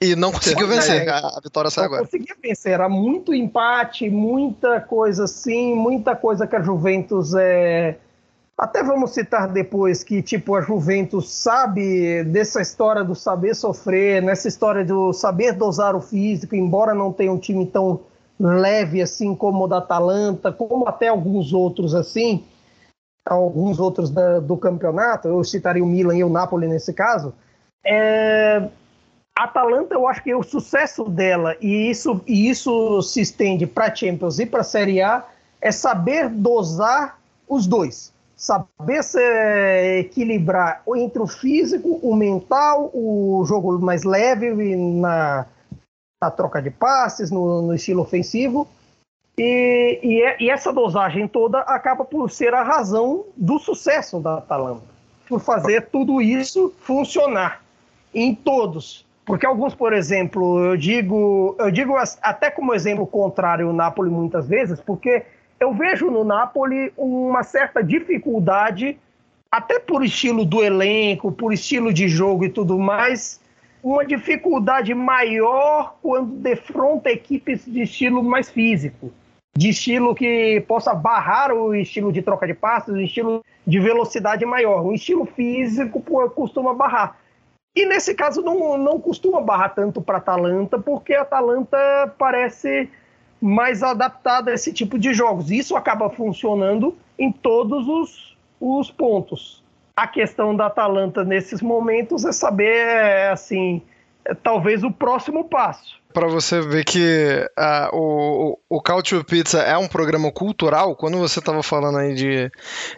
[0.00, 1.08] E não conseguiu vencer.
[1.08, 2.00] A, a vitória saiu agora.
[2.00, 2.72] Não conseguia vencer.
[2.72, 7.98] Era muito empate, muita coisa assim, muita coisa que a Juventus é,
[8.62, 14.46] até vamos citar depois que, tipo, a Juventus sabe dessa história do saber sofrer, nessa
[14.46, 18.02] história do saber dosar o físico, embora não tenha um time tão
[18.38, 22.44] leve assim como o da Atalanta, como até alguns outros assim,
[23.26, 27.34] alguns outros da, do campeonato, eu citaria o Milan e o Napoli nesse caso.
[27.84, 28.62] É,
[29.36, 33.92] a Atalanta, eu acho que o sucesso dela, e isso, e isso se estende para
[33.92, 35.24] Champions e para a Série A,
[35.60, 38.12] é saber dosar os dois
[38.42, 39.20] saber se
[40.00, 45.46] equilibrar entre o físico, o mental, o jogo mais leve na,
[46.20, 48.66] na troca de passes, no, no estilo ofensivo.
[49.38, 54.38] E, e, é, e, essa dosagem toda acaba por ser a razão do sucesso da
[54.38, 54.82] Atalanta,
[55.28, 57.62] por fazer tudo isso funcionar
[58.12, 59.06] em todos.
[59.24, 64.48] Porque alguns, por exemplo, eu digo, eu digo até como exemplo contrário o Napoli muitas
[64.48, 65.24] vezes, porque
[65.62, 68.98] eu vejo no Napoli uma certa dificuldade,
[69.50, 73.40] até por estilo do elenco, por estilo de jogo e tudo mais,
[73.80, 79.12] uma dificuldade maior quando defronta equipes de estilo mais físico,
[79.56, 84.44] de estilo que possa barrar o estilo de troca de passes, o estilo de velocidade
[84.44, 84.84] maior.
[84.84, 87.18] O estilo físico costuma barrar.
[87.74, 92.90] E nesse caso não, não costuma barrar tanto para a Atalanta, porque a Atalanta parece
[93.42, 95.50] mais adaptada a esse tipo de jogos.
[95.50, 99.62] Isso acaba funcionando em todos os, os pontos.
[99.96, 103.82] A questão da Atalanta nesses momentos é saber, é, assim,
[104.24, 109.76] é, talvez o próximo passo para você ver que uh, o, o Culture Pizza é
[109.76, 112.50] um programa cultural, quando você estava falando aí de,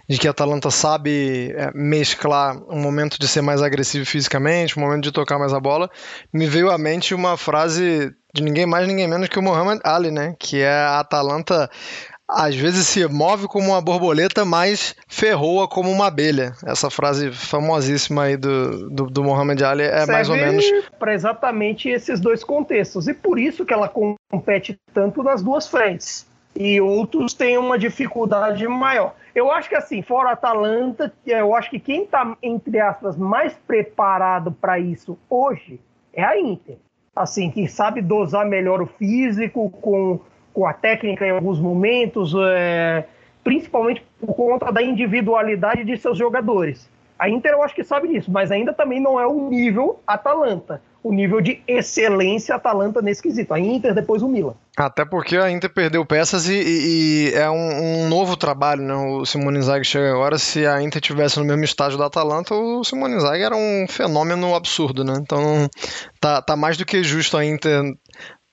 [0.08, 4.82] de que a Atalanta sabe é, mesclar um momento de ser mais agressivo fisicamente, um
[4.82, 5.90] momento de tocar mais a bola,
[6.32, 10.10] me veio à mente uma frase de ninguém mais, ninguém menos que o Muhammad Ali,
[10.10, 10.34] né?
[10.38, 11.70] Que é a Atalanta
[12.28, 16.52] às vezes se move como uma borboleta, mas ferroa como uma abelha.
[16.64, 20.64] Essa frase famosíssima aí do, do, do Muhammad Ali é Serve mais ou menos.
[20.98, 23.08] Para exatamente esses dois contextos.
[23.08, 26.26] E por isso que ela compete tanto nas duas frentes.
[26.56, 29.14] E outros têm uma dificuldade maior.
[29.34, 33.52] Eu acho que assim, fora a Atalanta, eu acho que quem está, entre aspas, mais
[33.66, 35.80] preparado para isso hoje
[36.12, 36.76] é a Inter.
[37.14, 40.20] Assim, que sabe dosar melhor o físico com
[40.54, 43.04] com a técnica em alguns momentos, é,
[43.42, 46.88] principalmente por conta da individualidade de seus jogadores.
[47.18, 50.80] A Inter eu acho que sabe disso, mas ainda também não é o nível Atalanta,
[51.02, 53.54] o nível de excelência Atalanta nesse quesito.
[53.54, 54.54] A Inter, depois o Milan.
[54.76, 58.94] Até porque a Inter perdeu peças e, e, e é um, um, novo trabalho, né?
[58.94, 60.38] O Simone Inzaghi chega agora.
[60.38, 64.54] Se a Inter tivesse no mesmo estágio da Atalanta, o Simone Inzaghi era um fenômeno
[64.54, 65.14] absurdo, né?
[65.20, 65.68] Então
[66.20, 67.82] tá, tá mais do que justo a Inter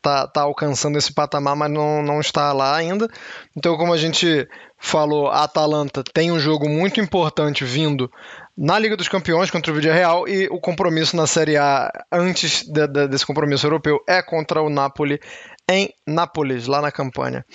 [0.02, 3.08] tá, tá alcançando esse patamar, mas não, não está lá ainda.
[3.56, 4.48] Então, como a gente
[4.78, 8.12] falou, a Atalanta tem um jogo muito importante vindo
[8.58, 12.88] na Liga dos Campeões contra o Real e o compromisso na Série A antes de,
[12.88, 15.20] de, desse compromisso europeu é contra o Napoli
[15.70, 17.46] em Nápoles, lá na campanha.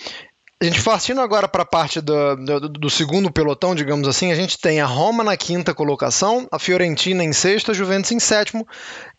[0.58, 4.34] A gente partindo agora para a parte do, do, do, segundo pelotão, digamos assim, a
[4.34, 8.66] gente tem a Roma na quinta colocação, a Fiorentina em sexta, a Juventus em sétimo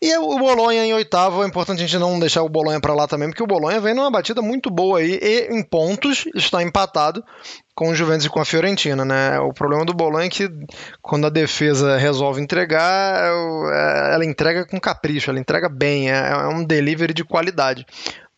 [0.02, 1.44] e o Bolonha em oitavo.
[1.44, 3.94] É importante a gente não deixar o Bolonha para lá também, porque o Bolonha vem
[3.94, 7.22] numa batida muito boa aí e em pontos está empatado
[7.72, 9.38] com o Juventus e com a Fiorentina, né?
[9.38, 10.50] O problema do Bolonha é que
[11.00, 13.30] quando a defesa resolve entregar,
[13.72, 17.86] é, ela entrega com capricho, ela entrega bem, é, é um delivery de qualidade.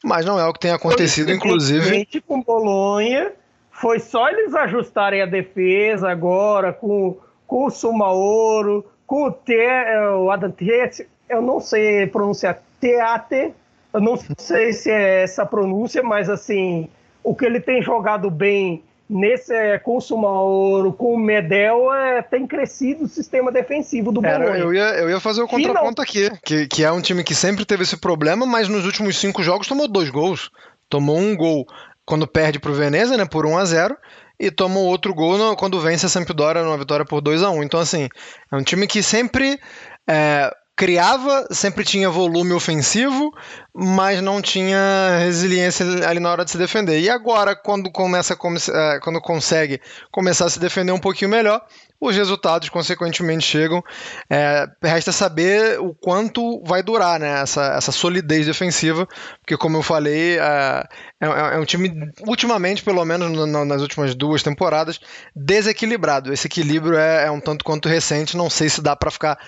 [0.05, 2.07] Mas não é o que tem acontecido, inclusive.
[2.27, 3.33] Com Bolonha,
[3.71, 10.09] foi só eles ajustarem a defesa agora com, com o Sumaoro, com o, Te, é,
[10.11, 13.53] o Adam Tietz, eu não sei pronunciar Teate,
[13.93, 16.89] eu não sei se é essa pronúncia, mas assim,
[17.23, 22.23] o que ele tem jogado bem nesse é, com o Sumaoro, com o Medel, é,
[22.23, 24.57] tem crescido o sistema defensivo do Bolonha.
[24.57, 27.65] Eu ia, eu ia fazer o contraponto aqui, que, que é um time que sempre
[27.65, 30.51] teve esse problema, mas nos últimos cinco jogos tomou dois gols.
[30.89, 31.67] Tomou um gol
[32.07, 33.97] quando perde para o Veneza, né, por 1 a 0
[34.39, 37.63] e tomou outro gol no, quando vence a Sampdoria numa vitória por 2 a 1
[37.63, 38.09] Então, assim,
[38.51, 39.61] é um time que sempre
[40.09, 40.51] é,
[40.81, 43.35] criava, sempre tinha volume ofensivo,
[43.75, 46.99] mas não tinha resiliência ali na hora de se defender.
[47.01, 49.79] E agora, quando começa é, quando consegue
[50.11, 51.61] começar a se defender um pouquinho melhor,
[52.01, 53.85] os resultados consequentemente chegam.
[54.31, 59.07] É, resta saber o quanto vai durar né, essa, essa solidez defensiva,
[59.43, 60.85] porque como eu falei, é,
[61.21, 61.93] é, é um time,
[62.27, 64.99] ultimamente, pelo menos nas últimas duas temporadas,
[65.37, 66.33] desequilibrado.
[66.33, 69.39] Esse equilíbrio é, é um tanto quanto recente, não sei se dá para ficar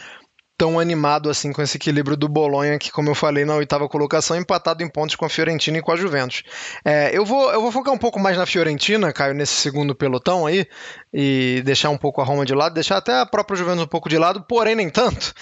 [0.62, 4.36] tão animado assim com esse equilíbrio do Bolonha, que, como eu falei, na oitava colocação,
[4.36, 6.44] empatado em pontos com a Fiorentina e com a Juventus.
[6.84, 10.46] É, eu, vou, eu vou focar um pouco mais na Fiorentina, Caio, nesse segundo pelotão
[10.46, 10.64] aí,
[11.12, 14.08] e deixar um pouco a Roma de lado, deixar até a própria Juventus um pouco
[14.08, 15.34] de lado, porém nem tanto,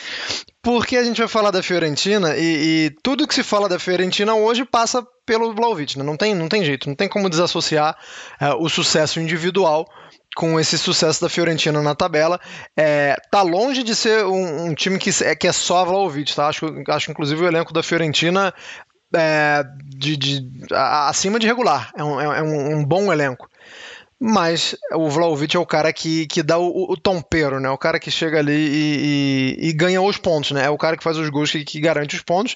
[0.62, 4.34] porque a gente vai falar da Fiorentina e, e tudo que se fala da Fiorentina
[4.34, 6.02] hoje passa pelo Vlaovic, né?
[6.02, 7.94] não, tem, não tem jeito, não tem como desassociar
[8.40, 9.86] é, o sucesso individual
[10.36, 12.40] com esse sucesso da Fiorentina na tabela.
[12.76, 16.48] É, tá longe de ser um, um time que é, que é só Vlaovic, tá?
[16.48, 18.54] Acho, acho inclusive o elenco da Fiorentina
[19.14, 21.90] é, de, de, acima de regular.
[21.96, 23.48] É um, é um, um bom elenco.
[24.20, 27.70] mas o Vlaovic é o cara que, que dá o, o tompeiro, né?
[27.70, 30.66] O cara que chega ali e, e, e, ganha os pontos, né?
[30.66, 32.54] É o cara que faz os gols que, que garante os pontos.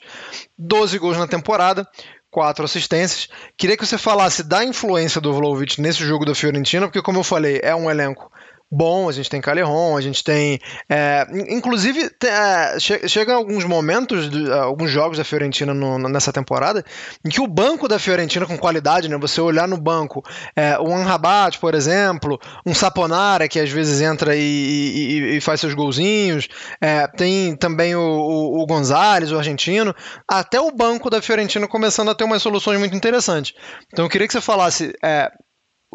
[0.58, 1.88] 12 gols na temporada,
[2.34, 3.28] quatro assistências.
[3.56, 7.22] Queria que você falasse da influência do Vlaovic nesse jogo da Fiorentina, porque como eu
[7.22, 8.28] falei, é um elenco
[8.70, 10.58] bom, a gente tem Caleron, a gente tem.
[10.88, 16.32] É, inclusive, é, che chega alguns momentos, de, é, alguns jogos da Fiorentina no, nessa
[16.32, 16.84] temporada,
[17.24, 19.16] em que o banco da Fiorentina com qualidade, né?
[19.18, 20.22] Você olhar no banco,
[20.56, 25.60] é, o Anrabat, por exemplo, um Saponara que às vezes entra e, e, e faz
[25.60, 26.48] seus golzinhos,
[26.80, 29.94] é, tem também o, o, o Gonzalez, o argentino,
[30.28, 33.54] até o banco da Fiorentina começando a ter umas soluções muito interessantes.
[33.92, 35.30] Então eu queria que você falasse é,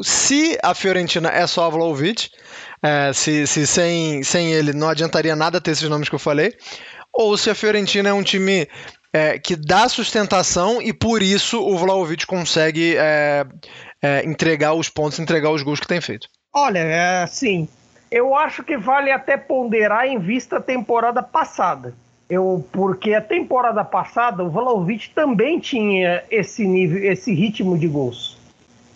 [0.02, 2.30] se a Fiorentina é só a Vlaovic,
[2.82, 6.54] é, se, se sem, sem ele não adiantaria nada ter esses nomes que eu falei,
[7.14, 8.68] ou se a Fiorentina é um time
[9.14, 13.46] é, que dá sustentação e por isso o Vlaovic consegue é,
[14.02, 16.28] é entregar os pontos, entregar os gols que tem feito.
[16.54, 17.68] Olha, assim,
[18.10, 21.94] eu acho que vale até ponderar em vista a temporada passada.
[22.30, 28.40] Eu, porque a temporada passada o Vlaovic também tinha esse nível, esse ritmo de gols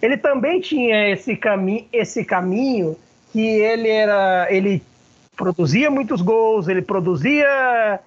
[0.03, 2.97] ele também tinha esse, cami esse caminho
[3.33, 4.47] que ele era.
[4.49, 4.81] ele
[5.35, 7.99] produzia muitos gols, ele produzia.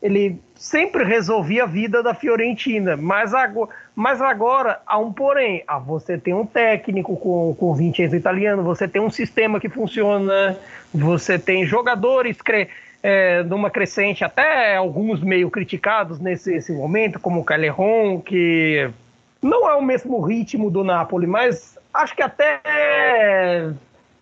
[0.00, 2.96] ele sempre resolvia a vida da Fiorentina.
[2.96, 5.64] Mas agora, mas agora há um porém.
[5.66, 10.56] Ah, você tem um técnico com, com Vincenzo italiano, você tem um sistema que funciona,
[10.92, 12.68] você tem jogadores cre
[13.02, 18.90] é, numa crescente, até alguns meio criticados nesse, momento, como o Caleron, que
[19.42, 22.62] não é o mesmo ritmo do Napoli, mas acho que até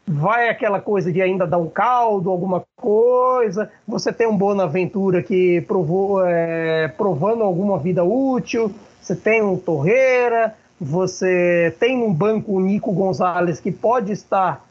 [0.07, 3.71] vai aquela coisa de ainda dar um caldo, alguma coisa.
[3.87, 8.73] Você tem um Bonaventura que provou, é, provando alguma vida útil.
[9.01, 10.55] Você tem um Torreira.
[10.81, 14.65] Você tem um banco o Nico Gonzalez que pode estar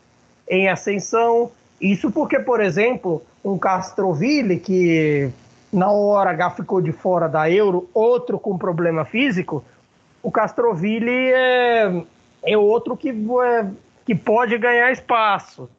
[0.50, 1.50] em ascensão.
[1.80, 5.32] Isso porque, por exemplo, um Castroville que
[5.72, 9.64] na hora H ficou de fora da Euro, outro com problema físico,
[10.22, 12.04] o Castroville é,
[12.44, 13.66] é outro que, é,
[14.06, 15.70] que pode ganhar espaço.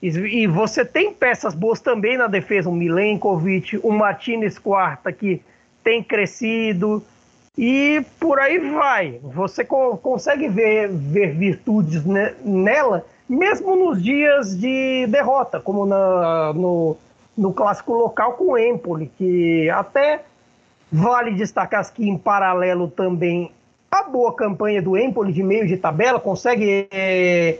[0.00, 5.42] E, você tem peças boas também na defesa, o Milenkovic, o Martinez Quarta, que
[5.82, 7.02] tem crescido,
[7.56, 9.18] e por aí vai.
[9.22, 16.52] Você co consegue ver, ver virtudes ne nela, mesmo nos dias de derrota, como na,
[16.52, 16.96] no,
[17.36, 20.20] no clássico local com o Empoli, que até
[20.90, 23.50] vale destacar que em paralelo também
[23.90, 27.58] a boa campanha do Empoli de meio de tabela, consegue é,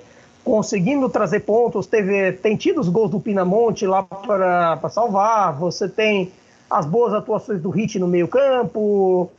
[0.49, 6.33] conseguindo trazer pontos, teve, tem tido os gols do Pinamonte lá para salvar, você tem
[6.71, 9.31] as boas atuações do Hit no meio campo,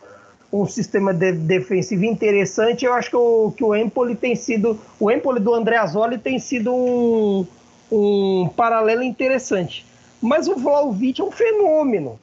[0.54, 5.10] um sistema de, defensivo interessante, eu acho que o, que o Empoli tem sido, o
[5.10, 7.48] Empoli do André Azzoli tem sido um,
[7.92, 9.84] um paralelo interessante.
[10.22, 12.20] Mas o Vlaovic é um fenômeno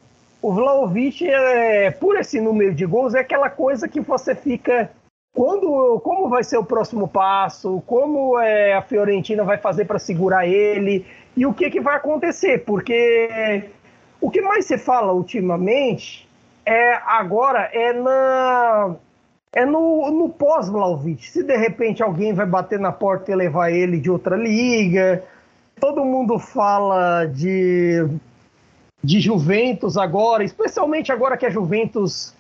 [0.47, 4.89] o Vlaovic, é, por esse número de gols, é aquela coisa que você fica.
[5.37, 7.82] Quando, como vai ser o próximo passo?
[7.87, 11.05] Como é, a Fiorentina vai fazer para segurar ele?
[11.37, 12.64] E o que, que vai acontecer?
[12.64, 13.68] Porque
[14.18, 16.26] o que mais se fala ultimamente
[16.64, 18.97] é agora é na
[19.55, 21.26] é no, no pós-Vlaovic.
[21.26, 25.22] Se de repente alguém vai bater na porta e levar ele de outra liga,
[25.78, 28.09] todo mundo fala de
[29.05, 32.34] de Juventus agora, especialmente agora que a Juventus.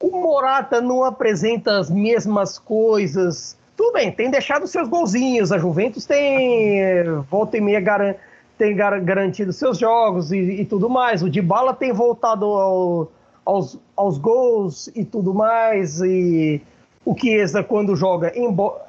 [0.00, 3.56] O Morata não apresenta as mesmas coisas.
[3.76, 5.50] Tudo bem, tem deixado seus golzinhos.
[5.50, 8.14] A Juventus tem volta e meia garan
[8.58, 11.22] tem gar garantido seus jogos e, e, tudo mais.
[11.22, 13.12] O Dybala tem voltado ao,
[13.44, 16.00] aos, aos gols e tudo mais.
[16.00, 16.60] E
[17.04, 18.32] o Chiesa, quando joga,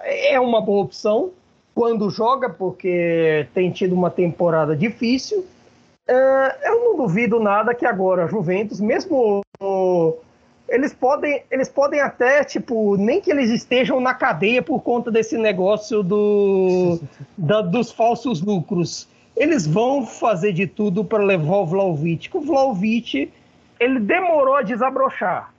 [0.03, 1.31] é uma boa opção.
[1.75, 5.45] Quando joga, porque tem tido uma temporada difícil.
[6.09, 9.41] Uh, eu não duvido nada que agora a Juventus, mesmo
[10.69, 15.37] eles podem, eles podem até, tipo, nem que eles estejam na cadeia por conta desse
[15.37, 16.99] negócio do,
[17.37, 19.07] da, dos falsos lucros.
[19.35, 22.35] Eles vão fazer de tudo para levar o Vlaovic.
[22.35, 23.31] O Vlaovic,
[23.79, 25.53] ele demorou a desabrochar.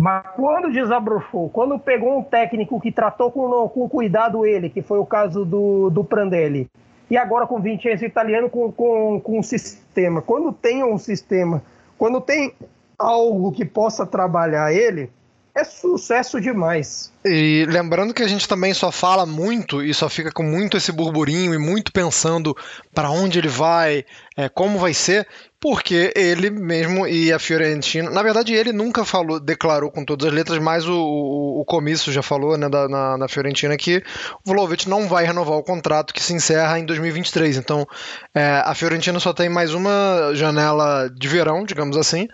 [0.00, 4.98] Mas quando desabrochou, quando pegou um técnico que tratou com, com cuidado ele, que foi
[4.98, 6.68] o caso do, do Prandelli,
[7.10, 10.22] e agora com o Vincenzo italiano com, com, com um sistema.
[10.22, 11.62] Quando tem um sistema,
[11.96, 12.52] quando tem
[12.98, 15.10] algo que possa trabalhar ele,
[15.58, 17.12] é sucesso demais.
[17.24, 20.92] E lembrando que a gente também só fala muito e só fica com muito esse
[20.92, 22.56] burburinho e muito pensando
[22.94, 24.04] para onde ele vai,
[24.36, 25.26] é, como vai ser,
[25.60, 30.32] porque ele mesmo e a Fiorentina, na verdade ele nunca falou, declarou com todas as
[30.32, 34.00] letras, mas o, o, o comício já falou né, da, na, na, Fiorentina que
[34.46, 37.56] o Vlaovic não vai renovar o contrato que se encerra em 2023.
[37.56, 37.84] Então
[38.32, 42.28] é, a Fiorentina só tem mais uma janela de verão, digamos assim,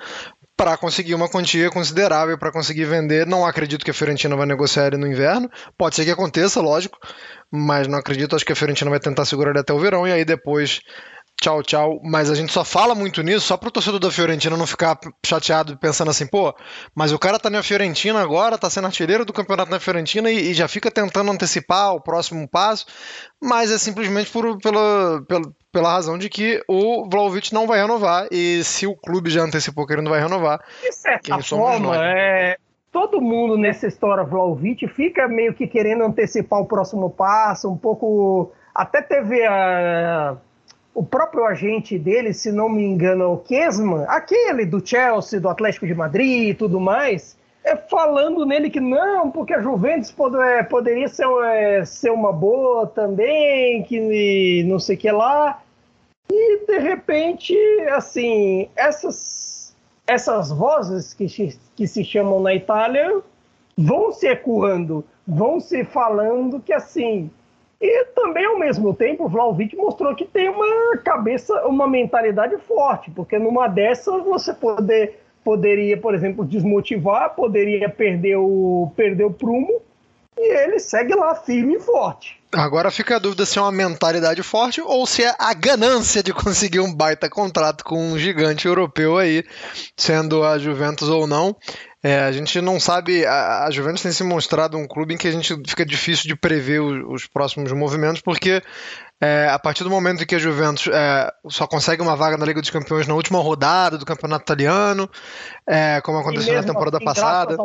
[0.56, 3.26] para conseguir uma quantia considerável para conseguir vender.
[3.26, 5.50] Não acredito que a Fiorentina vai negociar ele no inverno.
[5.76, 6.98] Pode ser que aconteça, lógico,
[7.50, 8.36] mas não acredito.
[8.36, 10.80] Acho que a Fiorentina vai tentar segurar ele até o verão e aí depois
[11.44, 12.00] tchau, tchau.
[12.02, 14.98] Mas a gente só fala muito nisso só para o torcedor da Fiorentina não ficar
[15.24, 16.54] chateado pensando assim, pô,
[16.94, 20.50] mas o cara tá na Fiorentina agora, tá sendo artilheiro do campeonato na Fiorentina e,
[20.50, 22.86] e já fica tentando antecipar o próximo passo,
[23.40, 28.26] mas é simplesmente por, pela, pela, pela razão de que o Vlaovic não vai renovar
[28.30, 32.56] e se o clube já antecipou que ele não vai renovar, de certa forma, é,
[32.90, 38.52] todo mundo nessa história Vlaovic fica meio que querendo antecipar o próximo passo, um pouco
[38.74, 40.36] até teve a
[40.94, 45.48] o próprio agente dele, se não me engano, é o Kesman, aquele do Chelsea, do
[45.48, 50.62] Atlético de Madrid e tudo mais, é falando nele que não, porque a Juventus é,
[50.62, 55.60] poderia ser, é, ser uma boa também, que não sei o que lá.
[56.30, 57.56] E de repente,
[57.90, 59.74] assim, essas,
[60.06, 61.26] essas vozes que,
[61.74, 63.20] que se chamam na Itália
[63.76, 67.30] vão se ecoando, vão se falando que assim
[67.80, 73.10] e também, ao mesmo tempo, o Vlaovic mostrou que tem uma cabeça, uma mentalidade forte,
[73.10, 79.82] porque numa dessas você poder, poderia, por exemplo, desmotivar, poderia perder o, perder o prumo,
[80.36, 82.40] e ele segue lá firme e forte.
[82.52, 86.32] Agora fica a dúvida se é uma mentalidade forte ou se é a ganância de
[86.32, 89.44] conseguir um baita contrato com um gigante europeu aí,
[89.96, 91.56] sendo a Juventus ou não.
[92.04, 93.24] É, a gente não sabe.
[93.24, 96.36] A, a, Juventus tem se mostrado um clube em que a gente fica difícil de
[96.36, 98.62] prever os, os próximos movimentos, porque
[99.18, 102.44] é, a partir do momento em que a Juventus é, só consegue uma vaga na
[102.44, 105.08] Liga dos Campeões na última rodada do Campeonato Italiano,
[105.66, 107.56] é, como aconteceu na temporada assim, passada.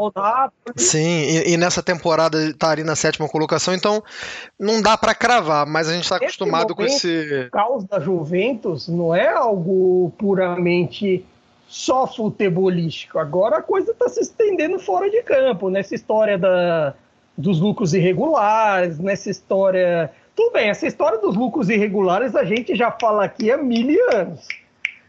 [0.74, 4.02] Sim, e, e, nessa temporada está ali na sétima colocação, então
[4.58, 7.48] não dá para cravar, mas a gente está acostumado momento, com esse.
[7.48, 11.26] O caos da Juventus não é algo puramente
[11.70, 13.20] só futebolístico.
[13.20, 16.96] Agora a coisa está se estendendo fora de campo, nessa história da,
[17.38, 20.12] dos lucros irregulares, nessa história.
[20.36, 24.48] Tudo bem, essa história dos lucros irregulares a gente já fala aqui há mil anos.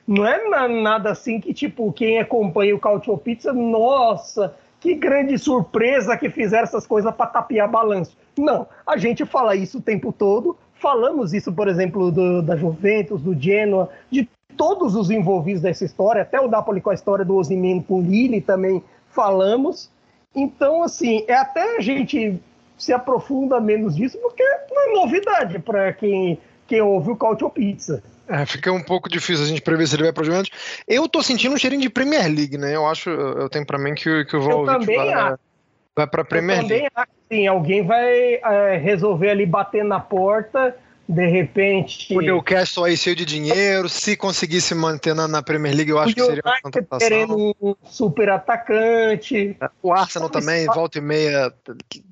[0.07, 6.17] Não é nada assim que, tipo, quem acompanha o Cautio Pizza, nossa, que grande surpresa
[6.17, 8.19] que fizeram essas coisas para tapear balanço.
[8.37, 10.59] Não, a gente fala isso o tempo todo.
[10.75, 16.23] Falamos isso, por exemplo, do, da Juventus, do Genoa, de todos os envolvidos nessa história,
[16.23, 19.91] até o Napoli com a história do Osimhen com o Lille também falamos.
[20.35, 22.41] Então, assim, é até a gente
[22.79, 28.03] se aprofunda menos disso, porque não é novidade para quem, quem ouve o Cautio Pizza.
[28.27, 30.51] É, fica um pouco difícil a gente prever se ele vai para Juventus.
[30.87, 32.77] Eu tô sentindo um cheirinho de Premier League, né?
[32.77, 35.35] Eu acho, eu tenho para mim que, que o Vlahovic vai,
[35.97, 36.89] vai para Premier eu League.
[36.95, 40.77] Acho, sim, alguém vai é, resolver ali bater na porta
[41.11, 42.17] de repente.
[42.17, 46.15] O Newcastle aí cheio de dinheiro, se conseguisse manter na, na Premier League, eu acho
[46.15, 46.99] que seria uma contratação.
[46.99, 49.57] querendo um super atacante.
[49.83, 51.53] O Arsenal também, volta e meia,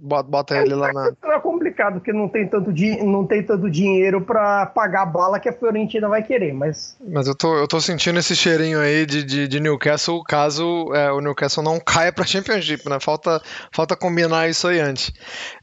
[0.01, 1.12] bota, é, ele lá na.
[1.24, 2.72] É complicado, porque não tem tanto,
[3.05, 6.96] não tem tanto dinheiro para pagar a bala que a Fiorentina vai querer, mas.
[7.07, 11.12] Mas eu tô, eu tô sentindo esse cheirinho aí de, de, de Newcastle, caso é,
[11.12, 12.99] o Newcastle não caia pra Championship, né?
[13.01, 13.40] Falta,
[13.72, 15.12] falta combinar isso aí antes.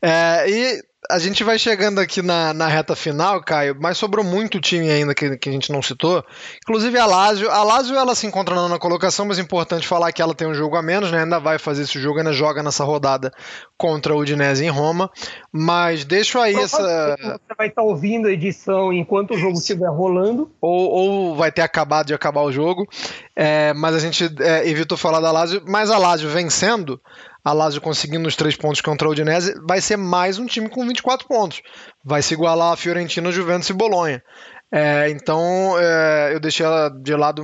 [0.01, 4.59] É, e a gente vai chegando aqui na, na reta final, Caio, mas sobrou muito
[4.59, 6.23] time ainda que, que a gente não citou.
[6.63, 7.49] Inclusive a Lazio.
[7.49, 10.53] A Lazio ela se encontra na colocação, mas é importante falar que ela tem um
[10.53, 11.23] jogo a menos, né?
[11.23, 13.31] Ainda vai fazer esse jogo, ainda joga nessa rodada
[13.77, 15.09] contra o Udinese em Roma.
[15.51, 17.15] Mas deixo aí essa.
[17.17, 20.51] Você vai estar ouvindo a edição enquanto o jogo estiver rolando.
[20.61, 22.87] Ou, ou vai ter acabado de acabar o jogo.
[23.35, 25.61] É, mas a gente é, evitou falar da Lazio.
[25.67, 26.99] Mas a Lazio vencendo
[27.45, 30.85] a Lazio conseguindo os três pontos contra o Udinese, vai ser mais um time com
[30.87, 31.61] 24 pontos.
[32.03, 34.23] Vai se igualar a Fiorentina, Juventus e Bolonha.
[34.71, 37.43] É, então é, eu deixei ela de lado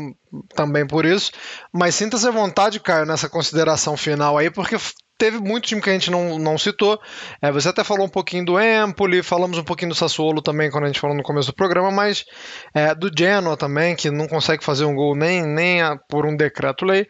[0.56, 1.32] também por isso.
[1.72, 4.76] Mas sinta-se à vontade, Caio, nessa consideração final aí, porque
[5.22, 7.00] teve muito time que a gente não, não citou.
[7.40, 10.86] É, você até falou um pouquinho do Empoli, falamos um pouquinho do Sassuolo também quando
[10.86, 12.26] a gente falou no começo do programa, mas
[12.74, 16.36] é, do Genoa também, que não consegue fazer um gol nem, nem a, por um
[16.36, 17.06] decreto-lei.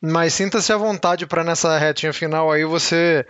[0.00, 3.26] Mas sinta-se à vontade para nessa retinha final aí você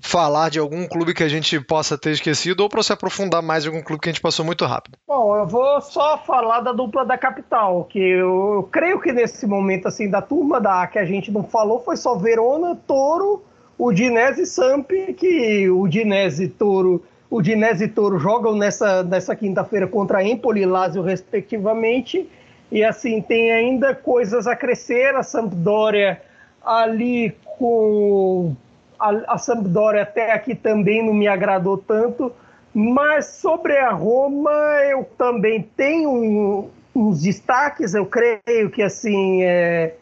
[0.00, 3.64] falar de algum clube que a gente possa ter esquecido ou para você aprofundar mais
[3.64, 4.96] em algum clube que a gente passou muito rápido.
[5.08, 9.48] Bom, eu vou só falar da dupla da capital, que eu, eu creio que nesse
[9.48, 13.49] momento assim da turma da que a gente não falou foi só Verona, Toro
[13.80, 20.22] o Dinese Samp, que o Dinese Toro, o Dinese Toro jogam nessa, nessa quinta-feira contra
[20.22, 22.28] Empoli e Lazio, respectivamente.
[22.70, 25.14] E assim, tem ainda coisas a crescer.
[25.14, 26.20] A Sampdoria
[26.62, 28.54] ali com.
[28.98, 32.30] A, a Sampdoria até aqui também não me agradou tanto.
[32.74, 34.52] Mas sobre a Roma,
[34.90, 37.94] eu também tenho um, uns destaques.
[37.94, 39.42] Eu creio que assim.
[39.42, 39.94] É,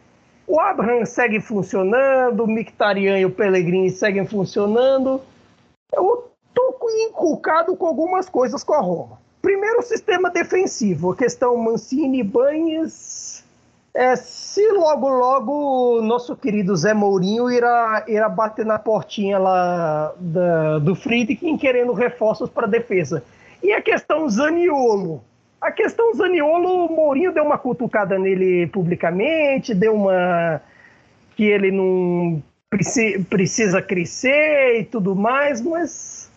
[0.49, 5.21] o Abraham segue funcionando, o Mictarian e o Pellegrini seguem funcionando.
[5.93, 6.75] Eu estou
[7.07, 9.19] inculcado com algumas coisas com a Roma.
[9.43, 11.11] Primeiro, o sistema defensivo.
[11.11, 13.45] A questão Mancini e Banhes.
[13.93, 20.79] É, se logo, logo nosso querido Zé Mourinho irá, irá bater na portinha lá da,
[20.79, 23.23] do Friedkin querendo reforços para a defesa.
[23.61, 25.23] E a questão Zaniolo.
[25.61, 30.61] A questão Zaniolo, o Mourinho deu uma cutucada nele publicamente, deu uma.
[31.35, 32.41] que ele não
[33.29, 36.29] precisa crescer e tudo mais, mas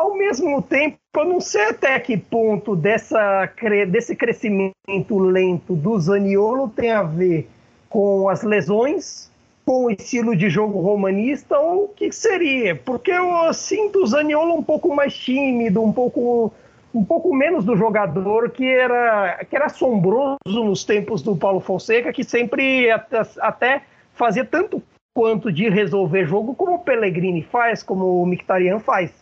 [0.00, 3.50] ao mesmo tempo, eu não sei até que ponto dessa,
[3.86, 7.50] desse crescimento lento do Zaniolo tem a ver
[7.90, 9.30] com as lesões,
[9.66, 12.74] com o estilo de jogo romanista ou o que seria?
[12.74, 16.50] Porque eu sinto o Zaniolo um pouco mais tímido, um pouco
[16.92, 22.12] um pouco menos do jogador que era, que era assombroso nos tempos do Paulo Fonseca,
[22.12, 23.82] que sempre até, até
[24.12, 24.82] fazia tanto
[25.14, 29.12] quanto de resolver jogo como o Pellegrini faz, como o Mictarian faz.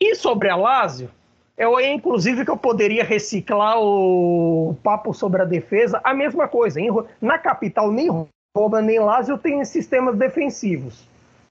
[0.00, 1.10] E sobre a Lazio,
[1.56, 6.80] eu inclusive que eu poderia reciclar o papo sobre a defesa, a mesma coisa.
[7.20, 8.08] Na capital, nem
[8.56, 11.08] Roma nem Lazio tem sistemas defensivos.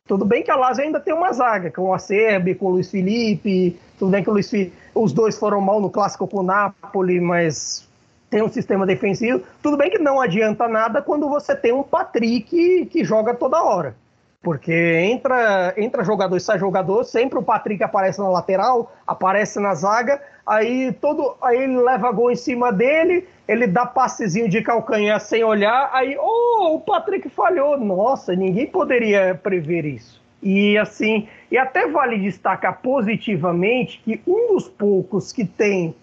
[0.07, 2.89] Tudo bem que a Lazio ainda tem uma zaga, com o Acerbi, com o Luiz
[2.89, 6.43] Felipe, tudo bem que o Luiz Felipe, os dois foram mal no clássico com o
[6.43, 7.87] Napoli, mas
[8.29, 9.41] tem um sistema defensivo.
[9.61, 13.95] Tudo bem que não adianta nada quando você tem um Patrick que joga toda hora.
[14.41, 19.75] Porque entra, entra jogador e sai jogador, sempre o Patrick aparece na lateral, aparece na
[19.75, 25.19] zaga, aí todo aí ele leva gol em cima dele, ele dá passezinho de calcanhar
[25.19, 27.77] sem olhar, aí oh, o Patrick falhou.
[27.77, 30.21] Nossa, ninguém poderia prever isso.
[30.41, 35.95] E assim, e até vale destacar positivamente que um dos poucos que tem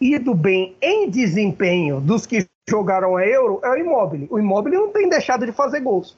[0.00, 4.26] ido bem em desempenho dos que jogaram a Euro é o Immobile.
[4.30, 6.16] O Immobile não tem deixado de fazer gols.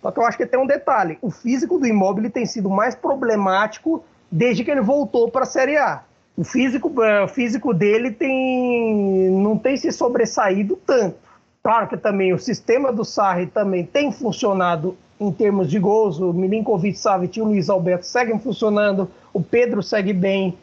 [0.00, 2.94] Só que eu acho que tem um detalhe: o físico do Immobile tem sido mais
[2.94, 6.02] problemático desde que ele voltou para a Série A.
[6.36, 11.16] O físico, é, o físico dele tem, não tem se sobressaído tanto.
[11.62, 16.18] Claro que também o sistema do Sarri também tem funcionado em termos de gols.
[16.18, 20.56] O Milinkovic, Savic e o Luiz Alberto seguem funcionando, o Pedro segue bem,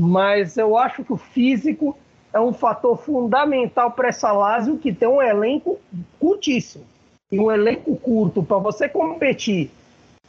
[0.00, 1.98] mas eu acho que o físico
[2.32, 5.78] é um fator fundamental para essa Lazio que tem um elenco
[6.20, 6.84] curtíssimo
[7.32, 9.70] e um elenco curto para você competir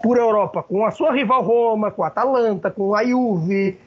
[0.02, 3.78] por Europa com a sua rival Roma, com a Atalanta, com a Juve,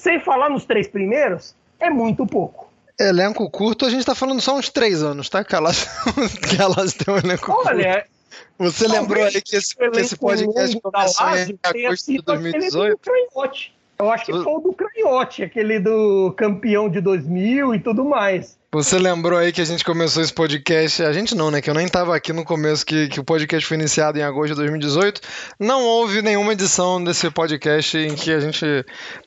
[0.00, 2.70] sem falar nos três primeiros, é muito pouco.
[2.98, 5.42] Elenco curto, a gente está falando só uns três anos, tá?
[5.42, 5.88] Que elas,
[6.48, 8.19] que elas têm um elenco Olha, curto.
[8.58, 13.00] Você lembrou aí que esse, que esse podcast começou em agosto de 2018?
[13.98, 18.59] Eu acho que foi o do Cranhote, aquele do campeão de 2000 e tudo mais.
[18.72, 21.60] Você lembrou aí que a gente começou esse podcast, a gente não, né?
[21.60, 24.50] Que eu nem estava aqui no começo, que, que o podcast foi iniciado em agosto
[24.50, 25.20] de 2018.
[25.58, 28.64] Não houve nenhuma edição desse podcast em que a gente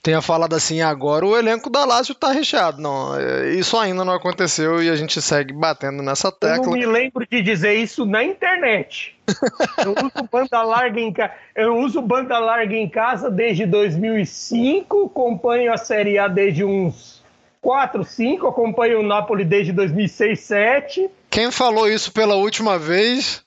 [0.01, 2.81] tenha falado assim, agora o elenco da Lazio tá recheado.
[2.81, 6.59] Não, é, isso ainda não aconteceu e a gente segue batendo nessa tecla.
[6.59, 9.13] Eu não me lembro de dizer isso na internet.
[9.83, 11.33] eu uso banda larga em casa.
[11.53, 17.22] Eu uso banda larga em casa desde 2005, acompanho a Série A desde uns
[17.63, 21.09] 4, 5, acompanho o Napoli desde 2006, 2007.
[21.29, 23.41] Quem falou isso pela última vez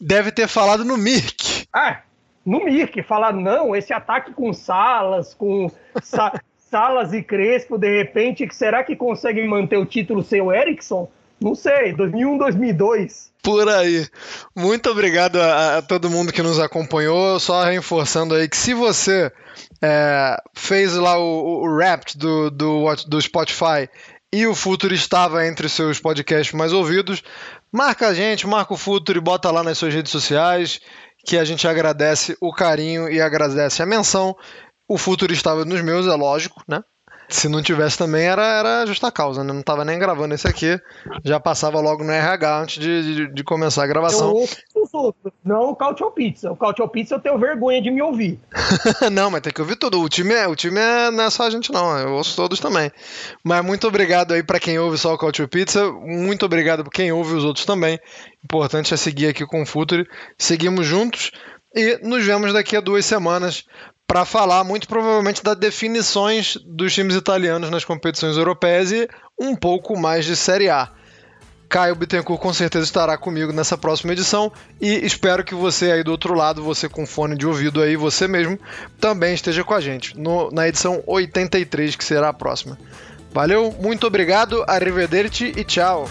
[0.00, 1.66] deve ter falado no Mirk.
[1.70, 2.00] Ah,
[2.44, 5.70] no Mirk, falar, não, esse ataque com Salas, com
[6.02, 6.40] Sa
[6.70, 11.10] Salas e Crespo, de repente, será que conseguem manter o título sem o Eriksson?
[11.38, 13.29] Não sei, 2001, 2002.
[13.42, 14.06] Por aí.
[14.54, 17.40] Muito obrigado a, a, todo mundo que nos acompanhou.
[17.40, 19.32] Só reforçando aí que se você
[19.82, 21.78] é, fez lá o, o
[22.16, 23.88] do, do, do Spotify
[24.32, 27.22] e o Futuro estava entre seus podcasts mais ouvidos,
[27.72, 30.80] marca a gente, marca o Futuro e bota lá nas suas redes sociais,
[31.26, 34.36] que a gente agradece o carinho e agradece a menção.
[34.88, 36.82] O Futuro estava nos meus, é lógico, né?
[37.30, 39.52] Se não tivesse também, era, era justa causa, né?
[39.52, 40.78] Não tava nem gravando esse aqui.
[41.24, 44.30] Já passava logo no RH antes de, de, de começar a gravação.
[44.30, 45.14] Eu
[45.44, 46.50] não o Cautio Pizza.
[46.50, 48.40] O Cautio Pizza eu tenho vergonha de me ouvir.
[49.12, 50.00] não, mas tem que ouvir tudo.
[50.00, 51.96] O time, é, o time é, não é só a gente, não.
[51.98, 52.90] Eu ouço todos também.
[53.44, 55.90] Mas muito obrigado aí para quem ouve só o Cautio Pizza.
[55.92, 57.98] Muito obrigado por quem ouve os outros também.
[58.44, 60.06] Importante é seguir aqui com o Futuri.
[60.36, 61.30] Seguimos juntos.
[61.74, 63.64] E nos vemos daqui a duas semanas
[64.10, 69.08] para falar muito provavelmente das definições dos times italianos nas competições europeias e
[69.38, 70.88] um pouco mais de Série A.
[71.68, 74.50] Caio Bittencourt com certeza estará comigo nessa próxima edição
[74.80, 78.26] e espero que você aí do outro lado, você com fone de ouvido aí, você
[78.26, 78.58] mesmo,
[78.98, 82.76] também esteja com a gente no, na edição 83, que será a próxima.
[83.32, 86.10] Valeu, muito obrigado, arrivederci e tchau!